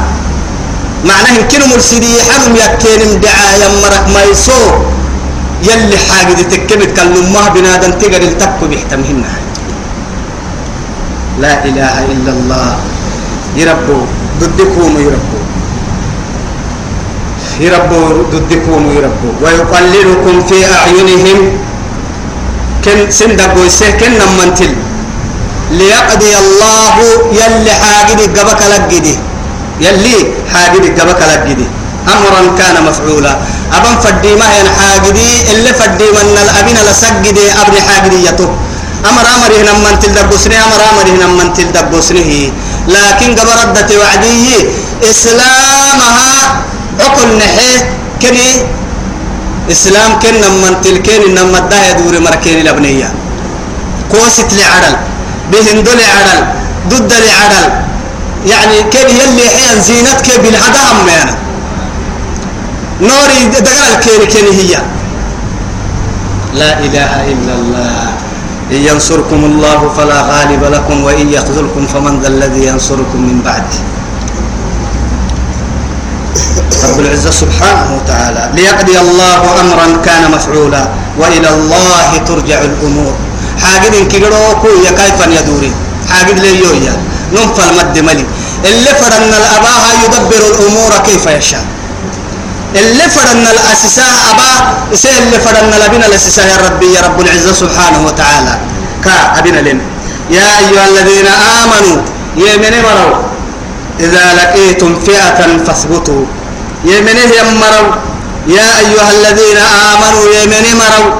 معناه 1.10 1.38
كنو 1.52 1.66
مرسيدي 1.74 2.14
حنم 2.28 2.54
يكي 2.64 2.92
نمدعا 3.02 3.50
يمرا 3.64 4.00
ما 4.14 4.22
يسو 4.32 4.62
يلي 5.70 5.98
حاجة 6.08 6.42
تكمت 6.52 6.90
كلمة 6.98 7.50
بنادم 7.56 7.92
تقدر 8.02 8.22
التكو 8.30 8.66
بيحتمهنها 8.72 9.38
لا 11.42 11.66
إله 11.66 11.96
إلا 12.14 12.32
الله. 12.32 12.70
يربو 13.58 13.98
ضدكم 14.42 14.92
يربو 14.98 15.40
يربو 17.60 18.02
ضدكم 18.34 18.82
يربو 18.98 19.30
ويقللكم 19.42 20.36
في 20.50 20.58
أعينهم. 20.66 21.40
كن 22.86 22.98
سندقوا 23.10 23.66
يسه 23.66 23.98
كن 23.98 24.14
نمنتل. 24.22 24.74
ليقضي 25.72 26.34
الله 26.44 26.96
يلي 27.34 27.74
حاجد 27.82 28.20
قبك 28.38 28.62
لقدي. 28.74 29.16
يلي 29.82 30.18
حاجد 30.54 30.84
قبك 31.00 31.22
لقدي. 31.22 31.68
أمرا 32.14 32.42
كان 32.58 32.76
مفعولا. 32.84 33.34
أبن 33.74 33.96
فدي 34.04 34.36
ما 34.36 34.46
حاجدي 34.78 35.30
اللي 35.52 35.72
فدي 35.74 36.08
من 36.14 36.38
الأبن 36.46 36.78
لسجدي 36.90 37.46
أبن 37.62 37.76
حاجدي 37.88 38.30
يتو 39.04 39.10
أمر 39.10 39.26
أمره 39.36 39.58
نمن 39.70 40.00
تلدبسني 40.00 40.56
أمر 40.64 40.82
أمره 40.92 41.12
نمن 41.24 41.54
تلدبسنه 41.54 42.52
لكن 42.88 43.36
قبردت 43.36 43.92
وعديه 43.92 44.68
إسلامها 45.04 46.64
عقل 47.00 47.38
نحيه 47.38 47.90
كني 48.22 48.50
إسلام 49.72 50.20
كن 50.20 50.34
نمن 50.42 50.82
تلكين 50.82 51.36
نمن 51.36 51.56
الداية 51.56 51.92
دور 51.92 52.20
مركين 52.20 52.62
الأبنية 52.62 53.14
قوست 54.12 54.54
لعدل 54.54 54.96
بهندو 55.52 55.92
لعدل 55.92 56.40
ضد 56.90 57.14
لعدل 57.14 57.66
يعني 58.48 58.84
كن 58.84 59.08
يلي 59.10 59.50
حين 59.50 59.82
زينتك 59.82 60.40
بالعدام 60.40 61.08
يعني 61.08 61.36
نوري 63.02 63.46
دقال 63.46 64.00
كيني 64.00 64.26
كيني 64.26 64.52
هي. 64.60 64.82
لا 66.54 66.80
إله 66.80 67.32
إلا 67.32 67.54
الله. 67.54 68.13
إن 68.74 68.80
ينصركم 68.80 69.46
الله 69.46 69.94
فلا 69.98 70.22
غالب 70.22 70.64
لكم 70.64 71.04
وإن 71.04 71.30
يخذلكم 71.30 71.88
فمن 71.88 72.20
ذا 72.22 72.28
الذي 72.28 72.66
ينصركم 72.66 73.20
من 73.22 73.42
بعده 73.46 73.80
رب 76.90 77.00
العزة 77.00 77.32
سبحانه 77.32 77.88
وتعالى 77.98 78.50
ليقضي 78.54 79.00
الله 79.00 79.42
أمرا 79.62 80.02
كان 80.06 80.32
مفعولا 80.32 80.88
وإلى 81.20 81.50
الله 81.50 82.18
ترجع 82.18 82.62
الأمور. 82.62 83.14
حاجد 83.62 84.08
كيرو 84.08 84.28
يا 84.86 84.92
كيف 84.92 85.20
يدوري 85.40 85.72
حاجد 86.10 86.40
لي 86.40 86.60
يويا. 86.60 86.96
ننفى 87.34 87.62
المد 87.70 88.00
ملي. 88.00 88.26
اللي 88.66 88.92
فرن 89.02 89.34
الأباها 89.42 89.90
يدبر 90.04 90.42
الأمور 90.52 90.92
كيف 91.06 91.26
يشاء. 91.26 91.66
اللي 92.76 93.06
فرن 93.10 93.46
الأسساء 93.56 94.14
أبا 94.32 94.52
إسه 94.94 95.10
اللي 95.18 95.40
فرن 95.40 95.72
لبنا 95.86 96.06
الأسساء 96.06 96.48
يا 96.48 96.58
ربي 96.68 96.94
يا 96.94 97.02
رب 97.02 97.22
العزة 97.22 97.54
سبحانه 97.54 98.06
وتعالى. 98.06 98.54
كا 99.04 99.40
أبنا 99.40 99.60
لن 99.60 99.80
يا 100.30 100.48
أيها 100.60 100.86
الذين 100.92 101.28
آمنوا 101.62 101.98
يمن 102.38 102.74
مروا 102.86 103.18
إذا 104.00 104.26
لقيتم 104.40 104.92
فئة 105.06 105.40
فاثبتوا. 105.66 106.26
يمن 106.86 107.18
مروا 107.62 107.96
يا 108.48 108.68
أيها 108.84 109.10
الذين 109.18 109.58
آمنوا 109.92 110.26
يمن 110.40 110.66
مروا 110.82 111.14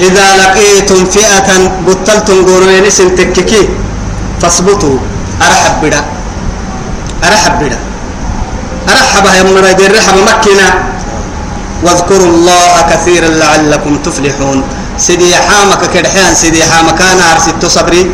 إذا 0.00 0.26
لقيتم 0.42 1.04
فئة 1.04 1.48
بطلتم 1.86 2.36
قرون 2.46 2.90
سنتككي 2.90 3.68
فاثبتوا. 4.42 4.98
أرحب 5.42 5.74
بدا 5.82 6.04
أرحب 7.24 7.54
بدا 7.60 7.78
أرحب 8.90 9.26
يا 9.36 9.42
مرا 9.42 9.72
رحب 9.98 10.16
مكنا 10.28 10.68
واذكروا 11.84 12.30
الله 12.32 12.74
كثيرا 12.90 13.28
لعلكم 13.28 13.92
تفلحون. 14.06 14.58
سيدي 14.98 15.36
حامك 15.36 15.82
كدحيان 15.94 16.34
سيدي 16.34 16.64
حامك 16.64 17.00
أنا 17.02 17.24
أرسلت 17.32 17.66
صبري. 17.66 18.10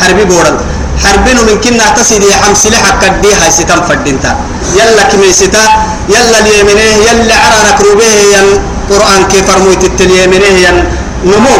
حربي 0.00 0.24
بورد. 0.24 0.56
حربين 1.04 1.38
من 1.48 1.56
كنا 1.64 1.86
تسيدي 1.96 2.34
حم 2.34 2.54
سلحة 2.54 2.92
كدي 3.02 3.30
هاي 3.40 3.50
ستم 3.50 3.80
فردينتا 3.88 4.32
يلا 4.78 5.02
كمي 5.12 5.32
ستا 5.32 5.64
يلا 6.08 6.38
اليمينيه 6.40 6.96
يلا 7.08 7.34
عرانا 7.42 7.70
كروبيه 7.78 8.16
ين 8.34 8.48
قرآن 8.90 9.22
كيف 9.32 9.48
رمويت 9.56 9.84
التليمينيه 9.84 10.56
ين 10.68 10.76
نمو. 11.24 11.56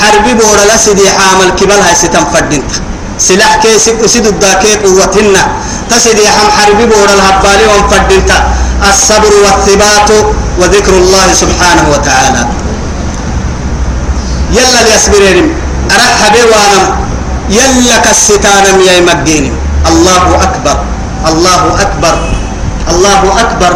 حربي 0.00 0.32
بورد 0.34 0.70
سيدي 0.76 1.06
حامل 1.10 1.50
كبال 1.58 1.80
هاي 1.86 1.94
ستم 1.94 2.24
فردينتا 2.32 2.78
سلاح 3.18 3.56
كي 3.62 3.78
سيد 4.06 4.26
الداكي 4.26 4.72
قوتنا 5.86 5.98
تسدي 5.98 6.28
حم 6.28 6.50
حربي 6.50 6.86
بور 6.86 7.08
الهبالي 7.08 7.66
وانفدلتا 7.66 8.38
الصبر 8.90 9.32
والثبات 9.44 10.10
وذكر 10.58 10.92
الله 10.92 11.32
سبحانه 11.32 11.86
وتعالى. 11.92 12.46
يلا 14.52 14.82
ليصبرين 14.82 15.54
أرحب 15.90 16.34
وأنا 16.50 16.96
يلا 17.50 17.98
كستانا 17.98 18.70
يا 18.86 19.00
مجيني 19.00 19.52
الله 19.86 20.42
أكبر. 20.42 20.76
الله 21.26 21.62
أكبر. 21.80 22.14
الله 22.90 23.40
أكبر. 23.40 23.72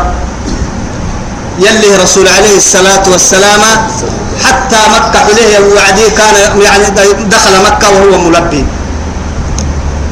يلي 1.59 1.97
رسول 2.03 2.29
عليه 2.29 2.57
الصلاة 2.57 3.05
والسلام 3.13 3.61
حتى 4.45 4.81
مكة 4.97 5.19
عليه 5.29 5.53
وعدي 5.77 6.11
كان 6.17 6.35
يعني 6.63 6.87
دخل 7.29 7.55
مكة 7.67 7.87
وهو 7.91 8.19
ملبي. 8.19 8.65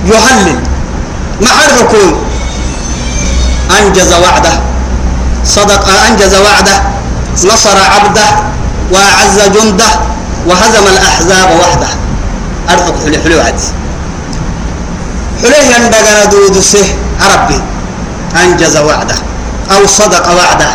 يهلل. 0.06 0.67
مع 1.40 1.64
الركون 1.66 2.20
أنجز 3.78 4.12
وعده. 4.12 4.52
صدق 5.44 5.88
أنجز 6.08 6.34
وعده. 6.34 6.82
نصر 7.44 7.78
عبده. 7.94 8.26
وأعز 8.92 9.40
جنده. 9.54 9.90
وهزم 10.46 10.86
الأحزاب 10.86 11.48
وحده. 11.60 11.86
أرحق 12.68 13.04
حلي 13.04 13.18
حلي 13.22 13.36
وعد 13.36 13.60
حليه 15.42 15.76
يندقنا 15.76 16.24
دود 16.24 16.60
سه. 16.60 16.86
ربي 17.34 17.60
أنجز 18.44 18.76
وعده. 18.76 19.14
أو 19.70 19.86
صدق 19.86 20.28
وعده. 20.36 20.68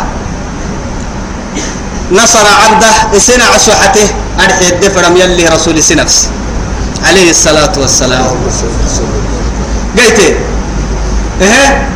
نصر 2.12 2.46
عبده. 2.64 3.16
إسنا 3.16 3.44
عسوحته 3.44 4.08
أرحي 4.40 4.68
الدفرم 4.68 5.16
يلي 5.16 5.48
رسول 5.48 5.82
سنفس. 5.82 6.28
عليه 7.04 7.30
الصلاة 7.30 7.72
والسلام. 7.76 8.24
قلت 9.98 10.20
إيه؟ 11.40 11.88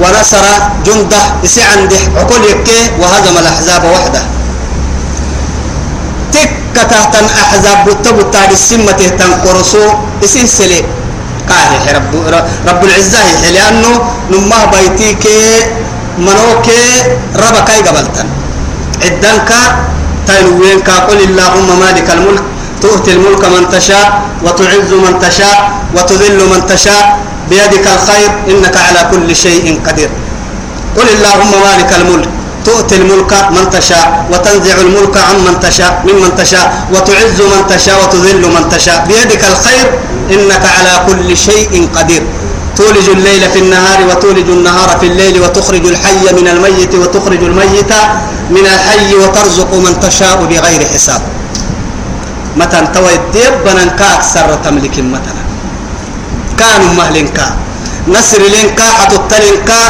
ونصر 0.00 0.44
جنده 0.86 1.22
إسي 1.44 1.62
عنده 1.62 1.96
عقول 2.16 2.44
يكي 2.44 2.90
وهزم 3.00 3.36
الأحزاب 3.38 3.84
وحده. 3.84 4.22
تك 6.32 6.50
تحت 6.74 7.14
أحزاب 7.42 7.78
بتبو 7.84 8.22
تاري 8.32 8.52
السمة 8.52 8.92
تنقرسو 9.18 9.84
إسي 10.24 10.46
سلي. 10.46 10.84
قاهي 11.48 11.92
رب 11.96 12.12
رب 12.68 12.84
العزة 12.84 13.50
لأنه 13.50 13.92
نمه 14.30 14.64
بيتيك 14.64 15.24
منوك 16.18 16.66
ربكاي 17.36 17.80
قبلتن. 17.82 18.28
عدنك 19.04 19.50
تنوينك 20.26 20.90
قل 20.90 21.20
اللهم 21.28 21.68
مالك 21.80 22.10
الملك 22.10 22.42
تؤتي 22.82 23.12
الملك 23.12 23.44
من 23.44 23.68
تشاء 23.72 24.20
وتعز 24.44 24.90
من 24.92 25.18
تشاء 25.20 25.58
وتذل 25.96 26.38
من 26.52 26.66
تشاء 26.68 27.18
بيدك 27.50 27.86
الخير 27.86 28.30
إنك 28.48 28.76
على 28.76 29.00
كل 29.10 29.36
شيء 29.36 29.80
قدير. 29.86 30.10
قل 30.96 31.08
اللهم 31.08 31.52
مالك 31.66 31.90
الملك 32.00 32.28
تؤتي 32.64 32.96
الملك 32.96 33.32
من 33.50 33.70
تشاء 33.70 34.26
وتنزع 34.32 34.74
الملك 34.80 35.16
عمن 35.16 35.60
تشاء 35.60 36.02
ممن 36.04 36.36
تشاء 36.36 36.66
وتعز 36.92 37.40
من 37.40 37.62
تشاء 37.68 37.96
وتذل 38.02 38.42
من 38.56 38.68
تشاء. 38.70 39.04
بيدك 39.08 39.44
الخير 39.44 39.86
إنك 40.30 40.64
على 40.76 40.94
كل 41.06 41.36
شيء 41.36 41.88
قدير. 41.96 42.22
تولج 42.76 43.08
الليل 43.08 43.42
في 43.50 43.58
النهار 43.58 43.98
وتولج 44.10 44.48
النهار 44.48 44.88
في 45.00 45.06
الليل 45.06 45.42
وتخرج 45.42 45.86
الحي 45.86 46.24
من 46.32 46.48
الميت 46.48 46.94
وتخرج 46.94 47.42
الميت 47.42 47.92
من 48.50 48.64
الحي 48.74 49.14
وترزق 49.14 49.74
من 49.74 50.00
تشاء 50.00 50.44
بغير 50.44 50.82
حساب. 50.94 51.22
متى 52.56 52.86
توي 52.94 53.14
الديب 53.14 53.54
بننكا 53.66 54.14
أكثر 54.14 54.58
تملك 54.64 54.98
مثلا 54.98 55.39
كانوا 56.60 56.92
مهلنكا. 57.00 57.46
نصر 58.08 58.42
لنكا 58.54 58.86
حتى 58.98 59.16
التلنكا 59.16 59.80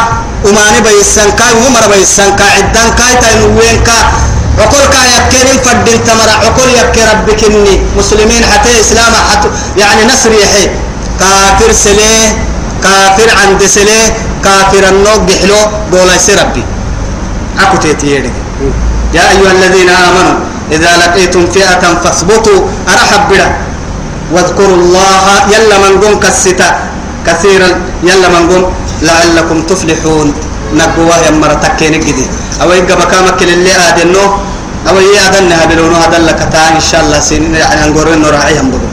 وماني 0.44 0.80
بيسنكا 0.86 1.46
ومر 1.62 1.84
بيسنكا 1.92 2.44
عدنكا 2.56 3.06
تنوينكا 3.22 3.98
عقول 4.58 4.84
كا 4.92 5.02
يكرين 5.14 5.58
فدين 5.64 6.04
تمر 6.04 6.28
عقول 6.44 6.68
يكر 6.80 7.04
ربك 7.12 7.40
إني 7.44 7.74
مسلمين 7.98 8.42
حتى 8.50 8.80
إسلام 8.80 9.12
حتى 9.30 9.48
يعني 9.76 10.02
نصر 10.12 10.32
يحي. 10.42 10.64
كافر 11.20 11.72
سليه 11.72 12.26
كافر 12.84 13.28
عند 13.40 13.60
سليه 13.66 14.06
كافر 14.44 14.88
النوق 14.88 15.16
بحلو 15.28 15.56
دولا 15.92 16.16
ربي. 16.42 16.64
أكو 17.60 17.76
تيتيري 17.76 18.32
يا 19.14 19.24
أيها 19.30 19.52
الذين 19.52 19.88
آمنوا 19.88 20.38
إذا 20.72 20.90
لقيتم 20.96 21.46
فئة 21.50 21.84
فاثبتوا 22.04 22.60
أرحب 22.88 23.22
بلا 23.30 23.48
واذكروا 24.34 24.76
الله 24.76 25.24
يلا 25.54 25.76
من 25.84 25.92
قم 26.02 26.14
كالستا. 26.22 26.70
كثيرا 27.26 27.70
يلا 28.08 28.28
من 28.34 28.44
قم 28.50 28.62
لعلكم 29.02 29.58
تفلحون. 29.70 30.28
نقوا 30.70 31.16
يا 31.26 31.30
مرتك 31.42 31.82
نجدي 31.82 32.26
أو 32.62 32.68
يبقى 32.78 32.94
مكامك 33.02 33.42
اللي 33.42 33.72
آدنو 33.88 34.24
أو 34.88 34.96
يأذنها 35.16 35.64
بلونو 35.70 35.96
هذا 36.02 36.18
لك 36.30 36.40
إن 36.78 36.80
شاء 36.80 37.00
الله 37.04 37.18
سنين 37.20 37.54
يعني 37.54 37.90
أنقرين 37.90 38.22
راعيهم 38.22 38.70
بدو 38.70 38.89